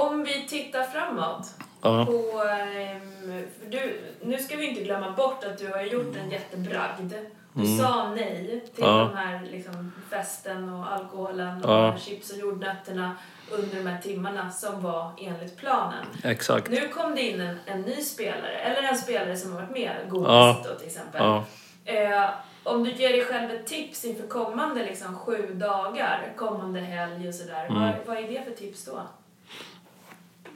Om 0.00 0.24
vi 0.24 0.46
tittar 0.48 0.82
framåt. 0.82 1.46
Ja. 1.82 2.06
På, 2.06 2.42
ehm, 2.48 3.42
du, 3.70 4.00
nu 4.22 4.38
ska 4.38 4.56
vi 4.56 4.66
inte 4.68 4.82
glömma 4.82 5.10
bort 5.10 5.44
att 5.44 5.58
du 5.58 5.66
har 5.68 5.82
gjort 5.82 6.16
en 6.24 6.30
jättebragd. 6.30 7.12
Du 7.52 7.76
sa 7.78 8.10
nej 8.16 8.64
till 8.74 8.84
Mm. 8.84 8.96
Ja. 8.96 9.04
de 9.12 9.16
här 9.16 9.48
liksom, 9.52 9.92
festen 10.10 10.68
och 10.68 10.92
alkoholen 10.92 11.64
och 11.64 11.70
Ja. 11.70 11.96
chips 11.98 12.30
och 12.32 12.38
jordnötterna 12.38 13.16
under 13.50 13.76
de 13.76 13.86
här 13.86 14.00
timmarna 14.02 14.50
som 14.50 14.82
var 14.82 15.12
enligt 15.18 15.56
planen. 15.56 16.04
Exakt. 16.24 16.70
Nu 16.70 16.88
kom 16.88 17.14
det 17.14 17.20
in 17.22 17.40
en, 17.40 17.56
en 17.66 17.80
ny 17.80 17.96
spelare, 18.02 18.58
eller 18.58 18.88
en 18.88 18.96
spelare 18.98 19.36
som 19.36 19.52
har 19.52 19.60
varit 19.60 19.70
med, 19.70 19.92
Godis 20.08 20.26
Ja. 20.28 20.64
då 20.68 20.74
till 20.74 20.86
exempel. 20.86 21.20
Ja. 21.20 21.44
Eh, 21.84 22.28
om 22.62 22.84
du 22.84 22.92
ger 22.92 23.08
dig 23.08 23.24
själv 23.24 23.50
ett 23.50 23.66
tips 23.66 24.04
inför 24.04 24.26
kommande 24.26 24.84
liksom, 24.84 25.14
sju 25.18 25.46
dagar, 25.54 26.32
kommande 26.36 26.80
helg 26.80 27.28
och 27.28 27.34
sådär, 27.34 27.66
Mm. 27.68 27.82
vad, 27.82 27.92
vad 28.06 28.16
är 28.16 28.28
det 28.28 28.44
för 28.44 28.50
tips 28.64 28.84
då? 28.84 29.00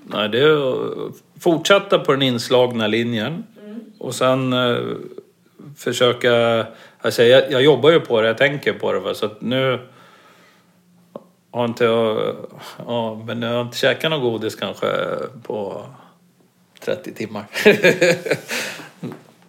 Nej, 0.04 0.28
det 0.28 0.38
är 0.40 0.72
att 1.06 1.12
fortsätta 1.40 1.98
på 1.98 2.12
den 2.12 2.22
inslagna 2.22 2.86
linjen. 2.86 3.44
Och 3.98 4.14
sen 4.14 4.52
eh, 4.52 4.76
försöka... 5.76 6.66
Alltså 7.00 7.22
jag, 7.22 7.52
jag 7.52 7.62
jobbar 7.62 7.90
ju 7.90 8.00
på 8.00 8.20
det, 8.20 8.26
jag 8.26 8.38
tänker 8.38 8.72
på 8.72 8.92
det. 8.92 9.00
Va? 9.00 9.14
Så 9.14 9.26
att 9.26 9.40
nu 9.40 9.88
har 11.52 11.64
inte 11.64 11.84
jag... 11.84 12.36
Ja, 12.86 13.14
men 13.26 13.42
jag 13.42 13.54
har 13.54 13.60
inte 13.62 13.76
käkat 13.76 14.10
något 14.10 14.22
godis 14.22 14.54
kanske 14.54 14.86
på 15.42 15.84
30 16.80 17.14
timmar. 17.14 17.44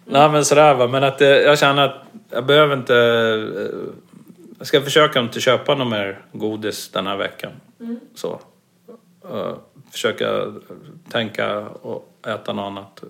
Nej 0.04 0.30
men 0.30 0.44
sådär 0.44 0.74
va, 0.74 0.86
men 0.86 1.04
att 1.04 1.20
eh, 1.20 1.28
jag 1.28 1.58
känner 1.58 1.82
att 1.84 2.02
jag 2.30 2.46
behöver 2.46 2.76
inte... 2.76 2.94
eh, 2.96 3.94
Jag 4.58 4.66
ska 4.66 4.80
försöka 4.82 5.20
inte 5.20 5.40
köpa 5.40 5.74
något 5.74 5.88
mer 5.88 6.24
godis 6.32 6.88
den 6.90 7.06
här 7.06 7.16
veckan. 7.16 7.52
Så. 8.14 8.40
Eh, 9.30 9.54
försöka 9.90 10.52
tänka 11.10 11.60
och 11.68 12.08
äta 12.26 12.52
något 12.52 12.66
annat. 12.66 13.02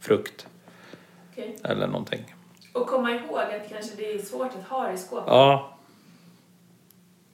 Frukt 0.00 0.46
Okej. 1.32 1.56
eller 1.64 1.86
någonting. 1.86 2.34
Och 2.72 2.86
komma 2.86 3.10
ihåg 3.10 3.38
att 3.38 3.68
kanske 3.72 3.96
det 3.96 4.12
är 4.14 4.18
svårt 4.18 4.50
att 4.62 4.68
ha 4.68 4.86
det 4.86 4.92
i 4.92 4.96
skåpet. 4.98 5.24
Ja. 5.26 5.71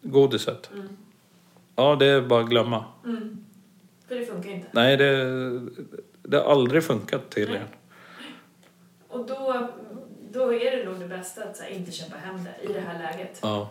Godiset. 0.03 0.71
Ja, 1.77 1.97
det 1.97 2.07
är 2.07 2.21
bara 2.21 2.43
att 2.43 2.49
glömma. 2.51 2.85
Mm. 3.05 3.45
För 4.09 4.15
det 4.15 4.27
funkar 4.27 4.51
inte. 4.51 4.69
Nej, 4.73 4.97
det, 4.97 5.61
det 6.23 6.37
har 6.37 6.45
aldrig 6.53 6.85
funkat 6.85 7.31
tydligen. 7.31 7.67
Och 9.09 9.27
då, 9.27 9.69
då 10.33 10.55
är 10.55 10.77
det 10.77 10.85
nog 10.85 11.01
det 11.01 11.07
bästa 11.09 11.45
att 11.45 11.59
här, 11.61 11.69
inte 11.69 11.93
köpa 11.93 12.17
hem 12.17 12.45
det 12.45 12.71
i 12.71 12.73
det 12.73 12.81
här 12.81 12.99
läget. 13.13 13.39
Ja. 13.43 13.71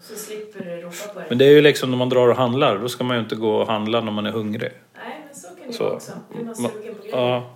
Så 0.00 0.14
slipper 0.14 0.64
du 0.64 0.80
ropa 0.80 1.12
på 1.14 1.20
det. 1.20 1.26
Men 1.28 1.38
det 1.38 1.44
är 1.44 1.50
ju 1.50 1.60
liksom 1.60 1.90
när 1.90 1.96
man 1.98 2.08
drar 2.08 2.28
och 2.28 2.36
handlar, 2.36 2.78
då 2.78 2.88
ska 2.88 3.04
man 3.04 3.16
ju 3.16 3.22
inte 3.22 3.36
gå 3.36 3.56
och 3.56 3.66
handla 3.66 4.00
när 4.00 4.12
man 4.12 4.26
är 4.26 4.30
hungrig. 4.32 4.72
Nej, 4.96 5.22
men 5.26 5.34
så 5.34 5.48
kan 5.48 5.70
det 5.70 5.80
vara 5.80 5.92
också. 5.92 6.12
Är 6.40 6.44
man 6.44 6.54
Ma- 6.54 6.72
sugen 6.72 6.94
på 6.94 7.02
grejer. 7.02 7.16
Ja, 7.18 7.52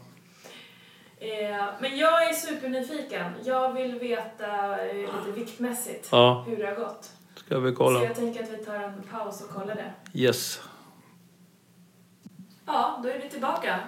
Eh, 1.22 1.64
men 1.80 1.96
jag 1.98 2.28
är 2.28 2.32
supernyfiken. 2.32 3.32
Jag 3.44 3.72
vill 3.72 3.98
veta 3.98 4.78
eh, 4.88 4.94
lite 4.96 5.32
viktmässigt 5.40 6.08
ja, 6.12 6.44
hur 6.48 6.56
det 6.56 6.66
har 6.66 6.74
gått. 6.74 7.10
Ska 7.50 7.58
vi 7.58 7.70
Så 7.70 7.76
kolla. 7.76 8.04
jag 8.04 8.14
tänker 8.14 8.42
att 8.42 8.50
vi 8.50 8.56
tar 8.56 8.74
en 8.74 8.92
paus 9.12 9.40
och 9.40 9.48
kollar 9.50 9.74
det. 9.74 9.92
Yes. 10.20 10.60
Ja, 12.66 13.00
då 13.02 13.08
är 13.08 13.18
vi 13.18 13.28
tillbaka. 13.30 13.78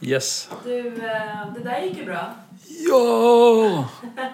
Yes. 0.00 0.50
Du, 0.64 0.78
eh, 0.88 1.52
det 1.54 1.60
där 1.64 1.80
gick 1.80 1.98
ju 1.98 2.04
bra. 2.04 2.30
Ja! 2.88 3.88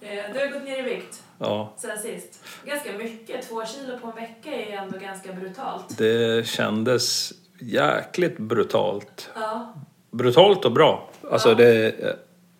Eh, 0.00 0.32
du 0.32 0.38
har 0.40 0.46
gått 0.52 0.62
ner 0.64 0.78
i 0.78 0.82
vikt 0.82 1.22
Ja, 1.38 1.72
sen 1.76 1.98
sist. 1.98 2.44
Ganska 2.64 2.92
mycket. 2.92 3.48
Två 3.48 3.64
kilo 3.66 3.98
på 3.98 4.06
en 4.06 4.14
vecka 4.14 4.50
är 4.52 4.66
ju 4.66 4.72
ändå 4.72 4.98
ganska 4.98 5.32
brutalt. 5.32 5.98
det 5.98 6.46
kändes 6.46 7.32
jäkligt 7.60 8.38
brutalt. 8.38 9.30
Ja, 9.34 9.74
Brutalt 10.10 10.64
och 10.64 10.72
bra. 10.72 11.08
Alltså 11.32 11.48
Ja. 11.48 11.54
det... 11.54 12.16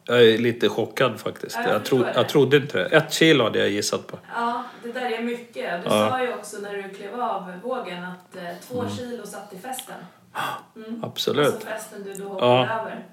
Jag 0.09 0.25
är 0.25 0.39
lite 0.39 0.69
chockad 0.69 1.21
faktiskt. 1.21 1.57
Ja, 1.57 1.63
jag 1.67 1.75
Jag, 1.75 1.85
tro, 1.85 1.99
det. 1.99 2.13
jag 2.15 2.29
trodde 2.29 2.57
inte 2.57 2.79
det. 2.79 2.97
Ett 2.97 3.13
kilo 3.13 3.45
hade 3.45 3.59
jag 3.59 3.69
gissat 3.71 4.07
på. 4.07 4.19
ja, 4.37 4.65
det 4.83 4.93
där 4.93 5.11
är 5.13 5.23
mycket. 5.23 5.55
Du 5.85 5.91
Ja. 5.91 6.09
sa 6.11 6.23
ju 6.23 6.35
också 6.35 6.57
när 6.57 6.77
du 6.77 6.89
klev 6.89 7.21
av 7.21 7.53
vågen 7.63 8.05
att 8.05 8.37
eh, 8.37 8.43
två 8.69 8.85
kilo 8.97 9.27
satt 9.27 9.53
i 9.53 9.59
festen. 9.59 9.95
Mm. 10.77 11.05
Absolut. 11.05 11.47
Alltså 11.55 11.67
festen 11.69 12.05
du 12.05 12.15
då 12.15 12.29
hoppade 12.29 12.47
Ja. 12.53 12.81
över. 12.81 13.05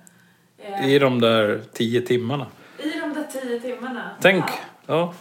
Eh, 0.58 0.90
I 0.94 1.00
de 1.00 1.22
där 1.22 1.62
tio 1.74 2.02
timmarna. 2.02 2.48
I 2.78 3.00
de 3.00 3.14
där 3.14 3.24
tio 3.42 3.60
timmarna. 3.60 4.10
Tänk. 4.22 4.46
Ja. 4.86 5.14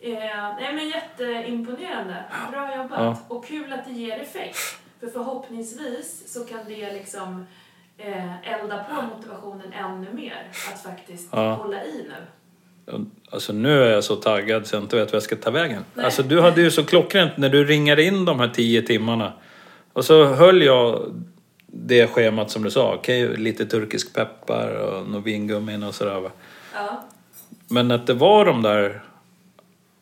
Eh, 0.00 0.12
nej 0.60 0.74
men 0.74 0.88
jätteimponerande. 0.88 2.24
Bra 2.52 2.76
jobbat. 2.76 3.18
Och 3.28 3.46
kul 3.46 3.72
att 3.72 3.84
det 3.86 3.92
ger 3.92 4.18
effekt. 4.20 4.58
För 5.00 5.06
förhoppningsvis 5.06 6.32
så 6.32 6.44
kan 6.44 6.58
det 6.68 6.92
liksom 6.92 7.46
eh, 7.98 8.52
elda 8.52 8.84
på 8.84 9.02
motivationen 9.16 9.72
ännu 9.72 10.12
mer. 10.12 10.48
Att 10.72 10.82
faktiskt 10.82 11.28
Ja. 11.32 11.54
hålla 11.54 11.84
i 11.84 12.08
nu. 12.08 12.14
Alltså 13.30 13.52
nu 13.52 13.82
är 13.82 13.90
jag 13.90 14.04
så 14.04 14.16
taggad 14.16 14.66
så 14.66 14.76
jag 14.76 14.82
inte 14.82 14.96
vet 14.96 15.08
vad 15.08 15.16
jag 15.16 15.22
ska 15.22 15.36
ta 15.36 15.50
vägen. 15.50 15.84
Nej. 15.94 16.04
Alltså 16.04 16.22
du 16.22 16.40
hade 16.40 16.60
ju 16.60 16.70
så 16.70 16.84
klockrent 16.84 17.36
när 17.36 17.48
du 17.48 17.64
ringade 17.64 18.02
in 18.02 18.24
de 18.24 18.40
här 18.40 18.48
tio 18.48 18.82
timmarna. 18.82 19.32
Och 19.92 20.04
så 20.04 20.24
höll 20.24 20.62
jag 20.62 21.12
det 21.66 22.06
schemat 22.06 22.50
som 22.50 22.62
du 22.62 22.70
sa. 22.70 22.94
Okej, 22.94 23.36
lite 23.36 23.66
turkisk 23.66 24.14
peppar 24.14 24.68
och 24.68 25.08
några 25.08 25.24
vingummin 25.24 25.82
och 25.82 25.94
sådär 25.94 26.20
va. 26.20 26.30
Ja. 26.74 27.04
Men 27.68 27.90
att 27.90 28.06
det 28.06 28.14
var 28.14 28.44
de 28.44 28.62
där... 28.62 29.02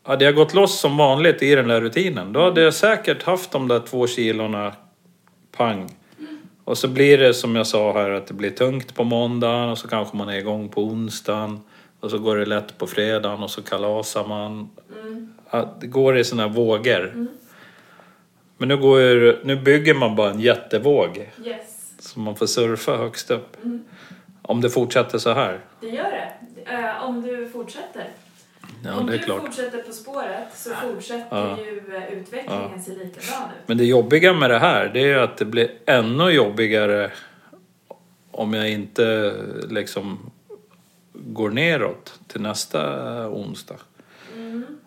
Hade 0.02 0.24
jag 0.24 0.35
gått 0.35 0.54
loss 0.54 0.80
som 0.80 0.96
vanligt 0.96 1.42
i 1.42 1.54
den 1.54 1.68
där 1.68 1.80
rutinen 1.80 2.33
då 2.33 2.42
hade 2.44 2.61
jag 2.61 2.74
säkert 2.74 3.22
haft 3.22 3.50
de 3.50 3.68
där 3.68 3.80
två 3.80 4.07
kilorna 4.07 4.72
pang. 5.57 5.90
Och 6.64 6.79
så 6.79 6.88
blir 6.88 7.18
det 7.18 7.35
som 7.35 7.57
jag 7.57 7.66
sa 7.66 7.92
här 7.92 8.11
att 8.11 8.27
det 8.27 8.35
blir 8.35 8.50
tungt 8.50 8.94
på 8.94 9.05
måndagen 9.05 9.70
och 9.70 9.79
så 9.79 9.88
kanske 9.88 10.16
man 10.16 10.29
är 10.29 10.37
igång 10.38 10.68
på 10.68 10.85
onsdagen. 10.85 11.61
Och 12.00 12.11
så 12.11 12.18
går 12.18 12.37
det 12.37 12.46
lätt 12.46 12.79
på 12.79 12.87
fredagen 12.87 13.42
och 13.42 13.50
så 13.50 13.62
kalasar 13.62 14.27
man. 14.27 14.70
Ja, 15.50 15.74
det 15.81 15.87
går 15.87 16.18
i 16.18 16.24
här 16.38 16.48
vågor. 16.48 17.27
Men 18.59 18.68
nu, 18.68 18.77
går 18.77 19.00
ju, 19.00 19.38
nu 19.44 19.57
bygger 19.57 19.94
man 19.94 20.16
bara 20.16 20.31
en 20.31 20.40
jättevåg. 20.40 21.31
Yes. 21.44 21.92
Så 21.98 22.20
man 22.20 22.37
får 22.37 22.46
surfa 22.46 22.96
högst 22.96 23.31
upp. 23.31 23.57
Om 24.42 24.61
det 24.61 24.70
fortsätter 24.70 25.18
så 25.18 25.33
här. 25.33 25.61
Det 25.81 25.88
gör 25.88 26.11
det. 26.11 26.72
Eh, 26.72 27.05
om 27.05 27.22
du 27.22 27.48
fortsätter. 27.48 28.07
Ja, 28.84 28.96
om 29.00 29.06
du 29.06 29.18
klart. 29.18 29.40
fortsätter 29.40 29.78
på 29.82 29.92
spåret 29.92 30.48
så 30.54 30.70
fortsätter 30.74 31.36
Ja. 31.36 31.58
ju 31.58 31.96
eh, 31.96 32.12
utvecklingen 32.12 32.82
se 32.82 32.90
likadan 32.90 33.10
ut. 33.50 33.66
Men 33.68 33.78
det 33.78 33.84
jobbiga 33.84 34.32
med 34.32 34.50
det 34.50 34.58
här, 34.58 34.88
det 34.88 35.00
är 35.00 35.06
ju 35.06 35.20
att 35.20 35.36
det 35.36 35.44
blir 35.44 35.70
ännu 35.86 36.30
jobbigare 36.30 37.10
om 38.30 38.54
jag 38.54 38.70
inte 38.70 39.34
liksom 39.68 40.30
går 41.12 41.50
neråt 41.50 42.20
till 42.26 42.40
nästa 42.40 42.80
onsdag. 43.28 43.76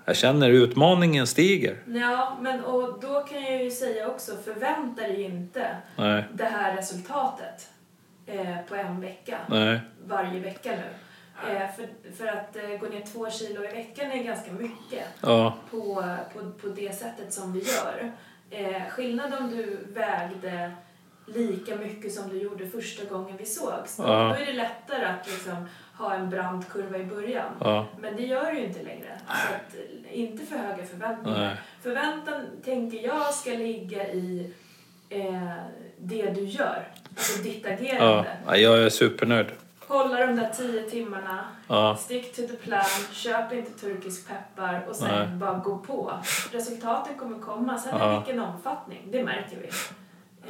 Jag 0.05 0.15
känner 0.15 0.49
utmaningen 0.49 1.27
stiger. 1.27 1.77
Ja, 1.85 2.37
men 2.41 2.63
och 2.63 2.99
då 3.01 3.19
kan 3.23 3.43
jag 3.43 3.63
ju 3.63 3.71
säga 3.71 4.07
också, 4.07 4.31
förvänta 4.45 5.01
dig 5.01 5.21
inte 5.21 5.77
Nej, 5.95 6.23
det 6.33 6.43
här 6.45 6.75
resultatet 6.75 7.69
eh, 8.25 8.55
på 8.69 8.75
en 8.75 9.01
vecka, 9.01 9.37
nej, 9.49 9.79
varje 10.07 10.39
vecka 10.39 10.69
nu. 10.71 10.83
Eh, 11.43 11.75
för, 11.75 12.11
för 12.17 12.27
att 12.27 12.55
eh, 12.55 12.79
gå 12.79 12.87
ner 12.87 13.01
två 13.13 13.29
kilo 13.29 13.63
i 13.63 13.67
veckan 13.67 14.11
är 14.11 14.23
ganska 14.23 14.51
mycket 14.51 15.05
ja, 15.21 15.53
på, 15.71 16.03
på, 16.33 16.51
på 16.61 16.67
det 16.67 16.95
sättet 16.99 17.33
som 17.33 17.53
vi 17.53 17.59
gör. 17.59 18.11
Eh, 18.49 18.89
skillnad 18.89 19.33
om 19.33 19.49
du 19.49 19.77
vägde 19.93 20.71
lika 21.25 21.75
mycket 21.75 22.13
som 22.13 22.29
du 22.29 22.41
gjorde 22.41 22.67
första 22.67 23.05
gången 23.05 23.37
vi 23.37 23.45
sågs. 23.45 23.95
Ja. 23.99 24.05
då 24.05 24.41
är 24.41 24.45
det 24.45 24.53
lättare 24.53 25.05
att 25.05 25.27
liksom 25.27 25.67
ha 25.97 26.13
en 26.13 26.29
brant 26.29 26.69
kurva 26.69 26.97
i 26.97 27.03
början. 27.03 27.51
Ja, 27.59 27.87
Men 27.99 28.15
det 28.15 28.23
gör 28.25 28.51
du 28.51 28.59
ju 28.59 28.65
inte 28.65 28.83
längre. 28.83 29.19
Så 29.27 29.53
att, 29.55 29.75
inte 30.11 30.45
för 30.45 30.57
höga 30.57 30.85
förväntningar. 30.85 31.39
nej. 31.39 31.55
Förväntan 31.81 32.45
tänker 32.65 33.07
jag 33.07 33.33
ska 33.33 33.49
ligga 33.49 34.07
i 34.11 34.53
eh, 35.09 35.53
det 35.97 36.29
du 36.29 36.45
gör. 36.45 36.87
Alltså 37.09 37.43
ditt 37.43 37.65
agerande. 37.65 38.37
Ja, 38.45 38.57
jag 38.57 38.79
är 38.79 38.89
supernöjd. 38.89 39.47
Hålla 39.87 40.25
de 40.25 40.35
där 40.35 40.49
tio 40.49 40.89
timmarna. 40.89 41.45
Ja, 41.67 41.95
Stick 41.99 42.35
to 42.35 42.41
the 42.41 42.53
plan. 42.53 42.83
Köp 43.11 43.53
inte 43.53 43.71
turkisk 43.71 44.27
peppar 44.27 44.85
och 44.89 44.95
sen 44.95 45.07
Nej. 45.07 45.27
bara 45.27 45.57
gå 45.57 45.77
på. 45.77 46.13
Resultaten 46.51 47.17
kommer 47.17 47.39
komma. 47.39 47.77
Sen 47.77 47.93
Ja. 47.99 48.13
i 48.13 48.17
vilken 48.17 48.39
omfattning, 48.39 49.07
det 49.11 49.23
märker 49.23 49.57
vi. 49.57 49.69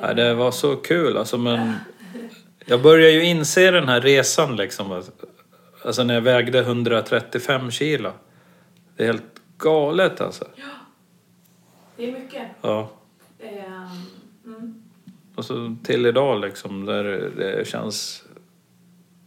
Ja, 0.01 0.13
det 0.13 0.33
var 0.33 0.51
så 0.51 0.75
kul 0.75 1.17
alltså, 1.17 1.37
men 1.37 1.73
jag 2.65 2.81
börjar 2.81 3.09
ju 3.09 3.23
inse 3.23 3.71
den 3.71 3.87
här 3.89 4.01
resan 4.01 4.55
liksom. 4.55 5.03
Alltså 5.85 6.03
när 6.03 6.13
jag 6.13 6.21
vägde 6.21 6.59
135 6.59 7.71
kilo. 7.71 8.11
Det 8.95 9.03
är 9.03 9.07
helt 9.07 9.23
galet 9.57 10.21
alltså. 10.21 10.45
Det 11.95 12.09
är 12.09 12.11
mycket. 12.11 12.47
Ja. 12.61 12.89
Ehm, 13.39 13.87
mm. 14.45 14.83
Och 15.35 15.45
så 15.45 15.75
till 15.83 16.05
idag 16.05 16.41
liksom, 16.41 16.85
där 16.85 17.03
det 17.37 17.67
känns... 17.67 18.23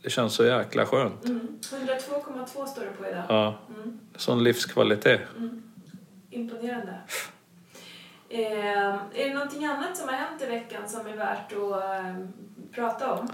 Det 0.02 0.10
känns 0.10 0.34
så 0.34 0.44
jäkla 0.44 0.86
skönt. 0.86 1.24
Mm. 1.24 1.58
102,2 1.60 2.66
står 2.66 2.82
det 2.84 2.90
på 2.90 3.06
idag. 3.06 3.22
Ja, 3.28 3.54
Mm. 3.68 4.00
sån 4.16 4.44
livskvalitet. 4.44 5.20
Imponerande. 6.30 6.94
Ehm, 8.28 8.98
är 9.14 9.28
det 9.28 9.34
någonting 9.34 9.64
annat 9.66 9.96
som 9.96 10.08
har 10.08 10.16
hänt 10.16 10.42
i 10.42 10.46
veckan 10.46 10.88
som 10.88 11.06
är 11.06 11.16
värt 11.16 11.52
att 11.52 11.84
ehm, 12.04 12.32
prata 12.74 13.12
om? 13.14 13.28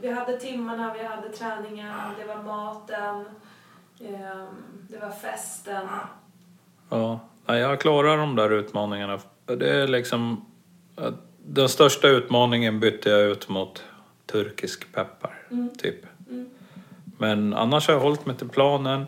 Vi 0.00 0.10
hade 0.12 0.38
timmarna, 0.40 0.94
vi 0.94 1.04
hade 1.04 1.28
träningen, 1.28 1.92
det 2.18 2.24
var 2.24 2.42
maten, 2.42 3.24
ehm, 4.00 4.46
det 4.88 4.98
var 4.98 5.10
festen. 5.10 5.88
Ja, 6.90 7.20
jag 7.46 7.80
klarar 7.80 8.16
de 8.16 8.36
där 8.36 8.50
utmaningarna. 8.50 9.18
Det 9.44 9.70
är 9.70 9.88
liksom... 9.88 10.46
att 10.96 11.14
Den 11.48 11.68
största 11.68 12.08
utmaningen 12.08 12.80
bytte 12.80 13.10
jag 13.10 13.20
ut 13.20 13.48
mot 13.48 13.84
turkisk 14.26 14.92
peppar, 14.92 15.35
Mm. 15.50 15.70
typ. 15.78 16.06
Mm. 16.30 16.50
Men 17.18 17.54
annars 17.54 17.86
har 17.86 17.94
jag 17.94 18.00
hållit 18.00 18.26
mig 18.26 18.36
till 18.36 18.48
planen 18.48 19.06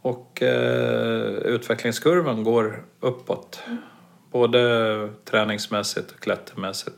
och 0.00 0.42
eh, 0.42 1.28
utvecklingskurvan 1.28 2.44
går 2.44 2.84
uppåt. 3.00 3.62
Både 4.30 5.10
träningsmässigt 5.24 6.10
och 6.10 6.20
klättermässigt. 6.20 6.96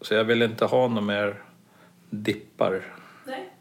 Så 0.00 0.14
jag 0.14 0.24
vill 0.24 0.42
inte 0.42 0.64
ha 0.64 0.88
några 0.88 1.00
mer 1.00 1.42
dippar. 2.10 2.94
Nej. 3.26 3.52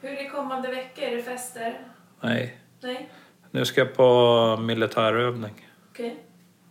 Hur 0.00 0.10
är 0.10 0.30
kommande 0.30 0.68
vecka? 0.68 1.10
Är 1.10 1.16
det 1.16 1.22
fester? 1.22 1.80
Nej. 2.20 2.58
Nej? 2.80 3.10
Nu 3.50 3.64
ska 3.64 3.80
jag 3.80 3.94
på 3.94 4.56
militärövning. 4.60 5.68
Okej. 5.90 6.22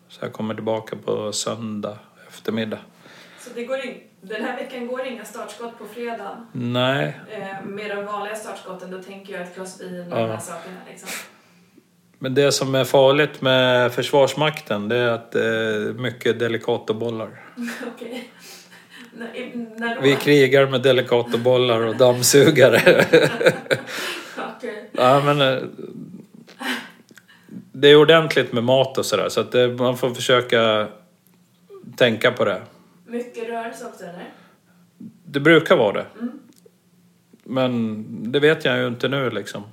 Så 0.08 0.26
jag 0.26 0.34
kommer 0.34 0.54
tillbaka 0.54 0.96
på 0.96 1.34
söndag 1.34 1.98
eftermiddag. 2.28 2.80
Så 3.40 3.50
det 3.56 3.64
går 3.64 3.86
in, 3.86 4.02
den 4.30 4.44
här 4.44 4.56
veckan 4.58 4.88
går 4.88 5.06
inga 5.06 5.26
startskott 5.26 5.78
på 5.78 5.86
fredag. 5.86 6.48
Nej, 6.52 7.20
Eh, 7.32 7.66
med 7.66 7.90
de 7.98 8.06
vanliga 8.06 8.36
startskotten, 8.36 8.92
då 8.92 9.02
tänker 9.04 9.34
jag 9.34 9.42
ett 9.42 9.56
glas 9.56 9.82
vin 9.82 10.12
och 10.12 10.18
Ja. 10.20 10.22
de 10.22 10.30
här 10.32 10.40
sakerna. 10.40 10.76
Liksom. 10.90 11.10
men 12.20 12.34
det 12.34 12.52
som 12.52 12.76
är 12.76 12.84
farligt 12.84 13.42
med 13.42 13.92
Försvarsmakten 13.94 14.90
det 14.90 14.96
är 14.98 15.08
att 15.10 15.32
det 15.32 15.46
är 15.46 15.94
mycket 15.94 16.40
delikatobollar. 16.40 17.30
Okej. 17.96 18.32
Då? 19.14 20.02
Vi 20.02 20.16
krigar 20.16 20.68
med 20.68 20.82
delikatobollar 20.82 21.82
och 21.82 21.96
dammsugare. 21.98 23.06
Okej. 24.58 24.90
ja, 24.92 25.22
men, 25.26 25.42
eh, 25.42 25.64
det 27.72 27.88
är 27.88 27.96
ordentligt 27.96 28.54
med 28.54 28.64
mat 28.64 28.98
och 28.98 29.06
sådär 29.06 29.30
så 29.30 29.40
att 29.42 29.52
det, 29.52 29.68
man 29.68 29.98
får 29.98 30.14
försöka 30.14 30.88
tänka 31.98 32.32
på 32.32 32.46
det. 32.46 32.62
Mycket 33.08 33.50
rörelse 33.50 33.86
också 33.86 34.04
eller? 34.04 34.30
Det 35.26 35.40
brukar 35.40 35.78
vara 35.78 35.94
det. 35.94 36.06
Mm. 36.20 36.40
Men 37.44 38.06
det 38.32 38.40
vet 38.40 38.66
jag 38.66 38.78
ju 38.78 38.88
inte 38.88 39.08
nu 39.08 39.30
liksom. 39.30 39.64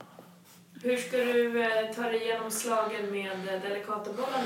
Hur 0.83 0.97
ska 0.97 1.16
du 1.16 1.62
eh, 1.62 1.94
ta 1.97 2.03
dig 2.03 2.23
igenom 2.23 2.51
slagen 2.51 3.11
med 3.11 3.33
eh, 3.55 3.62
delikatobollarna? 3.68 4.44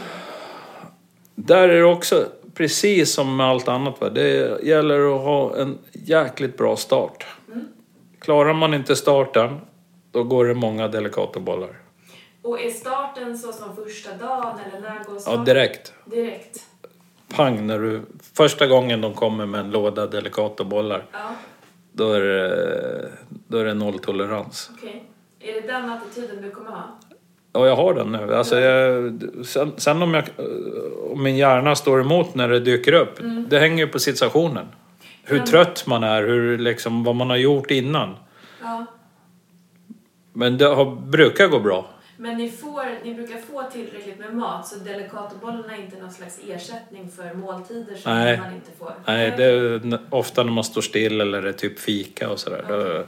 Där 1.34 1.68
är 1.68 1.76
det 1.76 1.84
också 1.84 2.28
precis 2.54 3.12
som 3.12 3.36
med 3.36 3.46
allt 3.46 3.68
annat. 3.68 4.00
Va? 4.00 4.08
Det 4.10 4.62
gäller 4.62 5.14
att 5.16 5.20
ha 5.22 5.56
en 5.56 5.78
jäkligt 5.92 6.56
bra 6.56 6.76
start. 6.76 7.26
Mm. 7.52 7.68
Klarar 8.18 8.54
man 8.54 8.74
inte 8.74 8.96
starten, 8.96 9.60
då 10.10 10.24
går 10.24 10.44
det 10.46 10.54
många 10.54 10.88
delikatobollar. 10.88 11.80
Och 12.42 12.60
är 12.60 12.70
starten 12.70 13.38
så 13.38 13.52
som 13.52 13.76
första 13.76 14.16
dagen 14.16 14.58
eller 14.66 14.80
när 14.80 15.04
går 15.04 15.14
Ja, 15.14 15.20
starten? 15.20 15.44
direkt. 15.44 15.92
Direkt. 16.04 16.66
Pang, 17.36 17.66
när 17.66 17.78
du, 17.78 18.02
första 18.34 18.66
gången 18.66 19.00
de 19.00 19.14
kommer 19.14 19.46
med 19.46 19.60
en 19.60 19.70
låda 19.70 20.06
delikatobollar, 20.06 21.04
Ja, 21.12 21.18
då 21.92 22.12
är 22.12 22.20
det, 22.20 23.08
då 23.48 23.58
är 23.58 23.64
det 23.64 23.74
nolltolerans. 23.74 24.70
okej. 24.78 25.04
Är 25.40 25.52
det 25.60 25.66
den 25.66 25.90
attityden 25.90 26.42
du 26.42 26.50
kommer 26.50 26.70
ha? 26.70 26.98
Ja, 27.52 27.66
jag 27.66 27.76
har 27.76 27.94
den 27.94 28.12
nu. 28.12 28.34
Alltså 28.34 28.60
jag, 28.60 29.12
sen, 29.46 29.72
sen 29.76 30.02
om, 30.02 30.14
jag, 30.14 30.24
om 31.12 31.22
min 31.22 31.36
hjärna 31.36 31.74
står 31.76 32.00
emot 32.00 32.34
när 32.34 32.48
det 32.48 32.60
dyker 32.60 32.92
upp, 32.92 33.18
det 33.48 33.58
hänger 33.58 33.84
ju 33.86 33.90
på 33.92 33.98
situationen. 33.98 34.66
Hur 35.24 35.36
Mm. 35.36 35.46
trött 35.46 35.86
man 35.86 36.02
är, 36.04 36.22
hur, 36.22 36.58
liksom, 36.58 37.04
vad 37.04 37.16
man 37.16 37.30
har 37.30 37.36
gjort 37.36 37.70
innan. 37.70 38.16
Ja. 38.62 38.86
Men 40.32 40.58
det 40.58 40.64
har, 40.66 40.84
brukar 40.96 41.48
gå 41.48 41.58
bra. 41.60 41.86
Men 42.20 42.36
ni, 42.36 42.50
får, 42.50 43.04
ni 43.04 43.14
brukar 43.14 43.38
få 43.38 43.62
tillräckligt 43.62 44.18
med 44.18 44.34
mat 44.34 44.66
så 44.66 44.78
delikatobollarna 44.78 45.76
är 45.76 45.82
inte 45.82 45.96
någon 45.98 46.10
slags 46.10 46.40
ersättning 46.48 47.08
för 47.10 47.34
måltider 47.34 47.94
som 47.96 48.12
Nej. 48.14 48.38
man 48.38 48.54
inte 48.54 48.70
får? 48.78 48.92
Nej, 49.06 49.34
det 49.36 49.44
är 49.44 49.98
ofta 50.10 50.42
när 50.42 50.52
man 50.52 50.64
står 50.64 50.80
still 50.80 51.20
eller 51.20 51.42
det 51.42 51.48
är 51.48 51.52
typ 51.52 51.78
fika 51.78 52.30
och 52.30 52.38
sådär. 52.38 52.64
Då, 52.68 53.04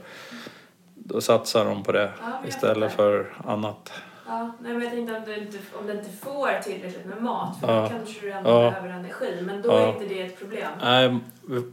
då 0.95 1.21
satsar 1.21 1.65
de 1.65 1.83
på 1.83 1.93
det 1.93 2.13
Ja, 2.23 2.43
istället 2.49 2.93
för 2.93 3.37
annat. 3.45 3.93
Ja, 4.27 4.53
nej, 4.61 4.73
men 4.73 4.83
jag 4.83 4.91
tänkte 4.91 5.15
om 5.17 5.23
du, 5.27 5.37
inte, 5.37 5.59
om 5.81 5.87
du 5.87 5.93
inte 5.93 6.11
får 6.11 6.63
tillräckligt 6.63 7.07
med 7.07 7.23
mat 7.23 7.61
för 7.61 7.75
Ja. 7.75 7.83
då 7.83 7.89
kanske 7.89 8.21
du 8.21 8.31
ändå 8.33 8.51
Ja. 8.51 8.71
behöver 8.71 8.89
energi. 8.89 9.39
Men 9.43 9.63
då 9.63 9.69
Ja. 9.69 9.79
är 9.81 9.89
inte 10.03 10.15
det 10.15 10.23
ett 10.23 10.39
problem. 10.39 10.69
Nej, 10.83 11.19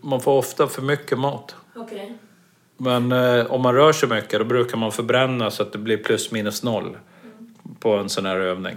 man 0.01 0.21
får 0.21 0.31
ofta 0.37 0.67
för 0.67 0.81
mycket 0.81 1.19
mat. 1.19 1.55
Okej. 1.75 2.17
Men 2.77 3.11
eh, 3.11 3.45
om 3.51 3.61
man 3.61 3.73
rör 3.75 3.91
sig 3.93 4.09
mycket 4.09 4.39
då 4.39 4.45
brukar 4.45 4.77
man 4.77 4.91
förbränna 4.91 5.51
så 5.51 5.63
att 5.63 5.71
det 5.71 5.77
blir 5.77 5.97
plus 5.97 6.31
minus 6.31 6.63
noll 6.63 6.97
på 7.79 7.93
en 7.93 8.09
sån 8.09 8.25
här 8.25 8.37
övning. 8.39 8.75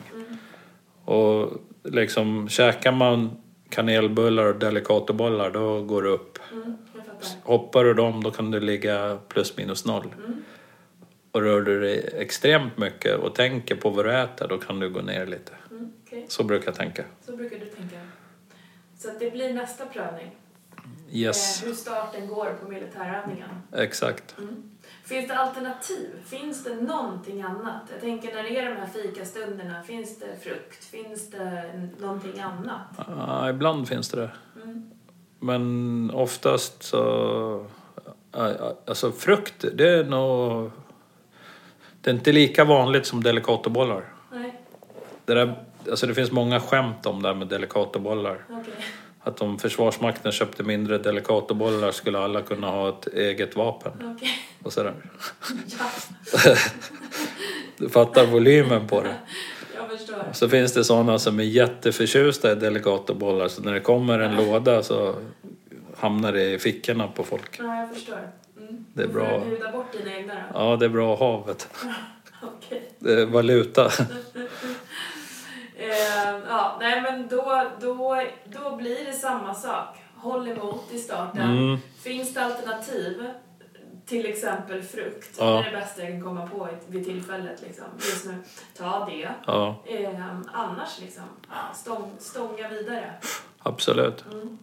Och 1.04 1.52
liksom 1.84 2.48
käkar 2.48 2.92
man 2.92 3.30
kanelbullar 3.68 4.44
och 4.44 4.56
delikatobollar 4.58 5.50
då 5.50 5.82
går 5.82 6.02
det 6.02 6.08
upp. 6.08 6.38
Mm. 6.52 6.76
Hoppar 7.42 7.84
du 7.84 7.94
dem 7.94 8.22
då 8.22 8.30
kan 8.30 8.50
du 8.50 8.60
ligga 8.60 9.18
plus 9.28 9.56
minus 9.56 9.84
noll. 9.84 10.14
Mm. 10.18 10.42
Och 11.32 11.42
rör 11.42 11.60
du 11.60 11.80
dig 11.80 12.10
extremt 12.14 12.78
mycket 12.78 13.16
och 13.18 13.34
tänker 13.34 13.76
på 13.76 13.90
vad 13.90 14.04
du 14.04 14.12
äter 14.18 14.48
då 14.48 14.58
kan 14.58 14.80
du 14.80 14.90
gå 14.90 15.00
ner 15.00 15.26
lite. 15.26 15.52
Mm, 15.70 15.92
okej. 16.06 16.26
Så 16.28 16.44
brukar 16.44 16.66
jag 16.66 16.74
tänka. 16.74 17.04
Så 17.26 17.36
brukar 17.36 17.58
du 17.58 17.66
tänka. 17.66 17.96
Så 18.98 19.08
att 19.08 19.20
det 19.20 19.30
blir 19.30 19.52
nästa 19.54 19.86
prövning. 19.86 20.30
Yes, 21.12 21.62
Eh, 21.62 21.68
hur 21.68 21.74
starten 21.74 22.26
går 22.28 22.56
på 22.62 22.68
militärövningen. 22.68 23.48
exakt. 23.76 24.34
Mm. 24.38 24.70
Finns 25.10 25.28
det 25.28 25.38
alternativ? 25.38 26.08
Finns 26.24 26.64
det 26.64 26.74
någonting 26.74 27.42
annat? 27.42 27.82
Jag 27.92 28.00
tänker 28.00 28.34
när 28.34 28.42
det 28.42 28.58
är 28.58 28.70
de 28.70 28.76
här 28.76 28.86
fikastunderna, 28.86 29.82
finns 29.82 30.18
det 30.18 30.36
frukt? 30.42 30.84
Finns 30.84 31.30
det 31.30 31.72
någonting 31.98 32.40
annat? 32.40 33.06
Ja, 33.08 33.50
ibland 33.50 33.88
finns 33.88 34.08
det 34.08 34.20
det. 34.20 34.30
Mm. 34.62 34.90
Men 35.38 36.10
oftast 36.14 36.82
så... 36.82 37.66
Alltså 38.86 39.12
frukt, 39.12 39.64
det 39.74 39.88
är 39.88 40.04
nog... 40.04 40.70
Det 42.00 42.10
är 42.10 42.14
inte 42.14 42.32
lika 42.32 42.64
vanligt 42.64 43.06
som 43.06 43.22
delikatobollar. 43.22 44.04
Nej, 44.32 44.60
Det, 45.24 45.34
där, 45.34 45.64
alltså 45.90 46.06
det 46.06 46.14
finns 46.14 46.32
många 46.32 46.60
skämt 46.60 47.06
om 47.06 47.22
det 47.22 47.28
här 47.28 47.34
med 47.36 47.48
delikatobollar. 47.48 48.44
okej. 48.50 48.74
Att 49.22 49.40
om 49.40 49.58
Försvarsmakten 49.58 50.32
köpte 50.32 50.62
mindre 50.62 50.98
delikatobollar 50.98 51.90
skulle 51.92 52.18
alla 52.18 52.42
kunna 52.42 52.66
ha 52.66 52.88
ett 52.88 53.06
eget 53.06 53.56
vapen. 53.56 53.92
Okej. 54.16 54.30
Och 54.62 54.72
sådär. 54.72 54.94
Ja, 55.78 56.50
Du 57.76 57.88
fattar 57.88 58.26
volymen 58.26 58.86
på 58.88 59.00
det. 59.02 59.14
jag 59.76 59.98
förstår. 59.98 60.24
Så 60.32 60.48
finns 60.48 60.72
det 60.72 60.84
sådana 60.84 61.18
som 61.18 61.40
är 61.40 61.44
jätteförtjusta 61.44 62.52
i 62.52 62.54
delikatobollar 62.54 63.48
så 63.48 63.62
när 63.62 63.72
det 63.72 63.80
kommer 63.80 64.18
en 64.18 64.36
låda 64.36 64.82
så 64.82 65.14
hamnar 65.96 66.32
det 66.32 66.50
i 66.54 66.58
fickorna 66.58 67.08
på 67.08 67.24
folk. 67.24 67.58
Ja, 67.58 67.76
jag 67.80 67.94
förstår. 67.94 68.18
Mm. 68.60 68.84
Det 68.94 69.02
är 69.02 69.08
bra. 69.08 69.38
får 69.38 69.44
du 69.44 69.50
bjuda 69.50 69.72
bort 69.72 69.92
dina 69.92 70.16
egna 70.16 70.34
då. 70.34 70.40
Ja, 70.54 70.76
det 70.76 70.84
är 70.84 70.88
bra 70.88 71.12
att 71.12 71.18
ha 71.18 71.44
vet 71.44 71.68
du. 71.82 71.88
Okej. 72.46 72.90
Det 72.98 73.12
är 73.22 73.26
valuta. 73.26 73.90
Eh, 75.80 76.38
ja, 76.48 76.76
nej 76.80 77.02
men 77.02 77.28
då, 77.28 77.70
då, 77.80 78.22
då 78.44 78.76
blir 78.76 79.04
det 79.04 79.12
samma 79.12 79.54
sak. 79.54 79.96
håll 80.16 80.48
emot 80.48 80.92
i 80.92 80.98
starten. 80.98 81.42
Mm. 81.58 81.78
Finns 82.02 82.34
det 82.34 82.44
alternativ, 82.44 83.26
till 84.06 84.26
exempel 84.26 84.82
frukt, 84.82 85.36
Ja. 85.38 85.44
det 85.44 85.68
är 85.68 85.72
det 85.72 85.78
bästa 85.78 86.02
jag 86.02 86.10
kan 86.10 86.22
komma 86.22 86.46
på 86.46 86.68
vid 86.88 87.04
tillfället 87.04 87.62
liksom, 87.62 87.84
just 87.96 88.26
nu. 88.26 88.34
Ta 88.76 89.04
det. 89.10 89.30
Ja, 89.46 89.82
Ehm, 89.86 90.48
annars 90.52 91.00
liksom, 91.00 91.22
stång, 91.74 92.12
stånga 92.18 92.68
vidare. 92.68 93.12
absolut. 93.62 94.24
Mm. 94.32 94.58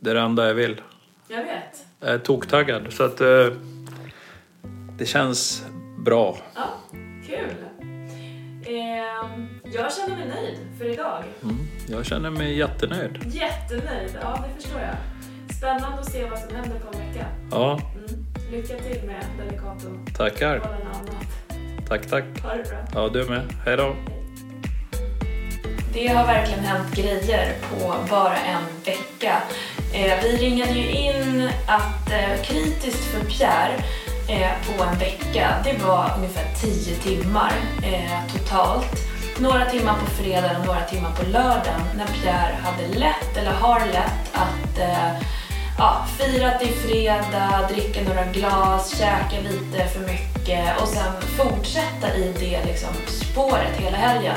Det 0.00 0.10
är 0.10 0.14
det 0.14 0.20
enda 0.20 0.46
jag 0.46 0.54
vill. 0.54 0.80
Jag 1.28 1.44
vet. 1.44 1.84
Jag 2.00 2.10
är 2.10 2.18
toktaggad 2.18 2.92
så 2.92 3.02
att 3.04 3.20
eh, 3.20 3.46
det 4.98 5.06
känns 5.06 5.64
bra. 5.98 6.36
Ja, 6.54 6.62
kul. 7.26 7.54
Ehm, 8.66 9.57
jag 9.74 9.92
känner 9.92 10.16
mig 10.16 10.28
nöjd 10.28 10.58
för 10.78 10.84
idag. 10.84 11.24
Mm. 11.42 11.58
Jag 11.88 12.06
känner 12.06 12.30
mig 12.30 12.58
jättenöjd. 12.58 13.18
Jättenöjd, 13.26 14.18
ja 14.22 14.44
det 14.48 14.62
förstår 14.62 14.80
jag. 14.80 14.96
Spännande 15.56 15.98
att 15.98 16.12
se 16.12 16.24
vad 16.30 16.38
som 16.38 16.56
händer 16.56 16.78
på 16.78 16.98
en 16.98 17.08
vecka. 17.08 17.26
Ja, 17.50 17.80
Mm. 17.94 18.26
Lycka 18.52 18.74
till 18.74 19.02
med 19.06 19.24
Delicato 19.38 20.14
tackar. 20.16 20.62
Tack, 21.88 22.06
tack. 22.06 22.24
Ha 22.42 22.54
det 22.54 22.62
bra. 22.70 22.78
Ja, 22.94 23.08
du 23.08 23.24
med. 23.24 23.42
Hej 23.64 23.76
då. 23.76 23.96
Det 25.92 26.06
har 26.06 26.26
verkligen 26.26 26.64
hänt 26.64 26.94
grejer 26.96 27.54
på 27.70 27.94
bara 28.10 28.36
en 28.36 28.62
vecka. 28.84 29.42
Eh, 29.92 30.22
vi 30.22 30.36
ringade 30.36 30.70
ju 30.72 30.90
in 30.90 31.50
att 31.66 32.10
eh, 32.10 32.42
kritiskt 32.44 33.04
för 33.04 33.20
Pierre 33.24 33.74
eh, 34.28 34.50
på 34.76 34.84
en 34.84 34.98
vecka, 34.98 35.48
det 35.64 35.84
var 35.86 36.12
ungefär 36.16 36.54
10 36.60 36.94
timmar 36.96 37.52
eh, 37.82 38.32
totalt. 38.36 38.86
Några 39.40 39.64
timmar 39.64 39.94
på 39.98 40.06
fredag 40.06 40.58
och 40.58 40.66
några 40.66 40.80
timmar 40.80 41.10
på 41.10 41.22
lördagen 41.26 41.80
när 41.96 42.06
Pierre 42.06 42.58
hade 42.62 42.98
lätt, 42.98 43.36
eller 43.36 43.50
har 43.50 43.80
lätt, 43.80 44.32
att 44.32 44.78
eh, 44.78 45.26
ja, 45.78 46.06
fira 46.18 46.58
till 46.58 46.74
fredag, 46.74 47.68
dricka 47.68 48.00
några 48.02 48.24
glas, 48.24 48.98
käka 48.98 49.40
lite 49.42 49.86
för 49.86 50.00
mycket 50.00 50.80
och 50.82 50.88
sen 50.88 51.12
fortsätta 51.36 52.16
i 52.16 52.34
det 52.38 52.64
liksom, 52.64 52.88
spåret 53.06 53.76
hela 53.76 53.96
helgen. 53.96 54.36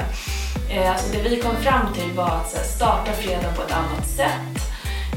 Eh, 0.69 0.91
alltså 0.91 1.13
det 1.13 1.29
vi 1.29 1.41
kom 1.41 1.55
fram 1.55 1.93
till 1.93 2.11
var 2.11 2.29
att 2.29 2.49
så 2.51 2.57
här, 2.57 2.65
starta 2.65 3.11
fredagen 3.11 3.53
på 3.55 3.61
ett 3.61 3.73
annat 3.73 4.07
sätt. 4.07 4.71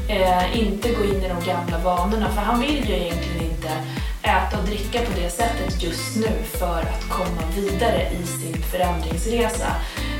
Eh, 0.09 0.59
inte 0.59 0.89
gå 0.89 1.03
in 1.03 1.23
i 1.23 1.29
de 1.29 1.51
gamla 1.51 1.77
vanorna, 1.77 2.29
för 2.29 2.41
han 2.41 2.59
vill 2.59 2.89
ju 2.89 2.95
egentligen 2.95 3.41
inte 3.41 3.69
äta 4.25 4.59
och 4.59 4.65
dricka 4.65 4.99
på 4.99 5.19
det 5.21 5.29
sättet 5.29 5.83
just 5.83 6.15
nu 6.15 6.31
för 6.43 6.79
att 6.79 7.09
komma 7.09 7.41
vidare 7.55 8.09
i 8.11 8.27
sin 8.27 8.63
förändringsresa. 8.63 9.75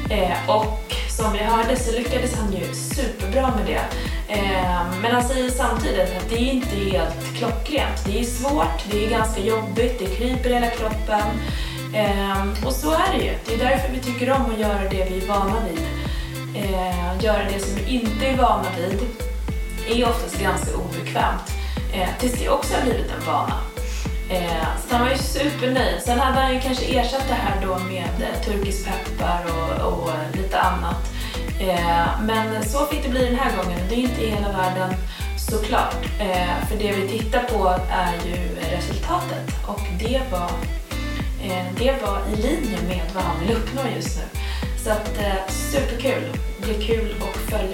Eh, 0.10 0.50
och 0.50 0.96
som 1.10 1.34
vi 1.34 1.40
hörde 1.40 1.76
så 1.76 1.92
lyckades 1.92 2.36
han 2.36 2.54
ju 2.54 2.74
superbra 2.74 3.56
med 3.56 3.66
det. 3.66 3.86
Eh, 4.34 4.86
men 5.02 5.12
han 5.12 5.24
säger 5.24 5.50
samtidigt 5.50 6.18
att 6.18 6.30
det 6.30 6.36
är 6.36 6.52
inte 6.52 6.76
helt 6.76 7.38
klockrent. 7.38 8.06
Det 8.06 8.20
är 8.20 8.24
svårt, 8.24 8.92
det 8.92 9.06
är 9.06 9.10
ganska 9.10 9.42
jobbigt, 9.42 10.00
det 10.00 10.06
kryper 10.06 10.50
i 10.50 10.54
hela 10.54 10.68
kroppen. 10.68 11.28
Eh, 11.94 12.66
och 12.66 12.74
så 12.74 12.92
är 12.92 13.18
det 13.18 13.24
ju. 13.24 13.34
Det 13.46 13.54
är 13.54 13.70
därför 13.70 13.94
vi 13.94 14.00
tycker 14.00 14.32
om 14.32 14.52
att 14.54 14.60
göra 14.60 14.90
det 14.90 15.08
vi 15.10 15.24
är 15.24 15.28
vana 15.28 15.56
vid. 15.70 15.86
Ehm, 16.56 17.20
göra 17.20 17.44
det 17.54 17.60
som 17.60 17.76
vi 17.76 17.92
inte 17.92 18.28
är 18.28 18.38
vana 18.38 18.66
vid 18.78 19.00
är 19.88 20.10
oftast 20.10 20.42
ganska 20.42 20.78
obekvämt. 20.78 21.52
Eh, 21.94 22.10
tills 22.20 22.40
det 22.40 22.50
också 22.50 22.74
har 22.74 22.82
blivit 22.82 23.12
en 23.12 23.26
vana. 23.26 23.75
Eh, 24.30 24.68
så 24.88 24.96
han 24.96 25.06
var 25.06 25.12
ju 25.12 25.18
supernöjd. 25.18 26.02
Sen 26.02 26.20
hade 26.20 26.40
han 26.40 26.54
ju 26.54 26.62
kanske 26.62 26.86
ersatt 26.86 27.28
det 27.28 27.34
här 27.34 27.66
då 27.66 27.80
med 27.80 28.04
eh, 28.22 28.42
turkisk 28.46 28.86
peppar 28.86 29.46
och, 29.46 29.94
och 29.94 30.10
lite 30.34 30.60
annat. 30.60 31.12
Eh, 31.60 32.22
men 32.22 32.64
så 32.64 32.86
fick 32.86 33.04
det 33.04 33.10
bli 33.10 33.26
den 33.26 33.40
här 33.40 33.58
gången. 33.58 33.80
Det 33.90 33.96
är 33.96 34.00
inte 34.00 34.22
hela 34.22 34.52
världen 34.52 34.94
såklart. 35.38 35.96
Eh, 36.20 36.68
för 36.70 36.78
det 36.78 36.92
vi 36.92 37.08
tittar 37.08 37.44
på 37.44 37.68
är 37.92 38.14
ju 38.28 38.56
resultatet 38.76 39.68
och 39.68 39.82
det 40.00 40.22
var 40.32 40.50
Eh, 41.46 41.66
det 41.78 41.92
var 42.02 42.20
i 42.34 42.36
linje 42.36 42.82
med 42.88 43.12
vad 43.14 43.24
han 43.24 43.40
vill 43.40 43.52
uppnå 43.58 43.82
just 43.96 44.18
nu. 44.18 44.40
Så 44.84 44.90
att, 44.90 45.18
eh, 45.18 45.48
superkul. 45.50 46.24
Det 46.60 46.68
blir 46.68 46.88
kul 46.88 47.16
att 47.22 47.52
följa 47.52 47.56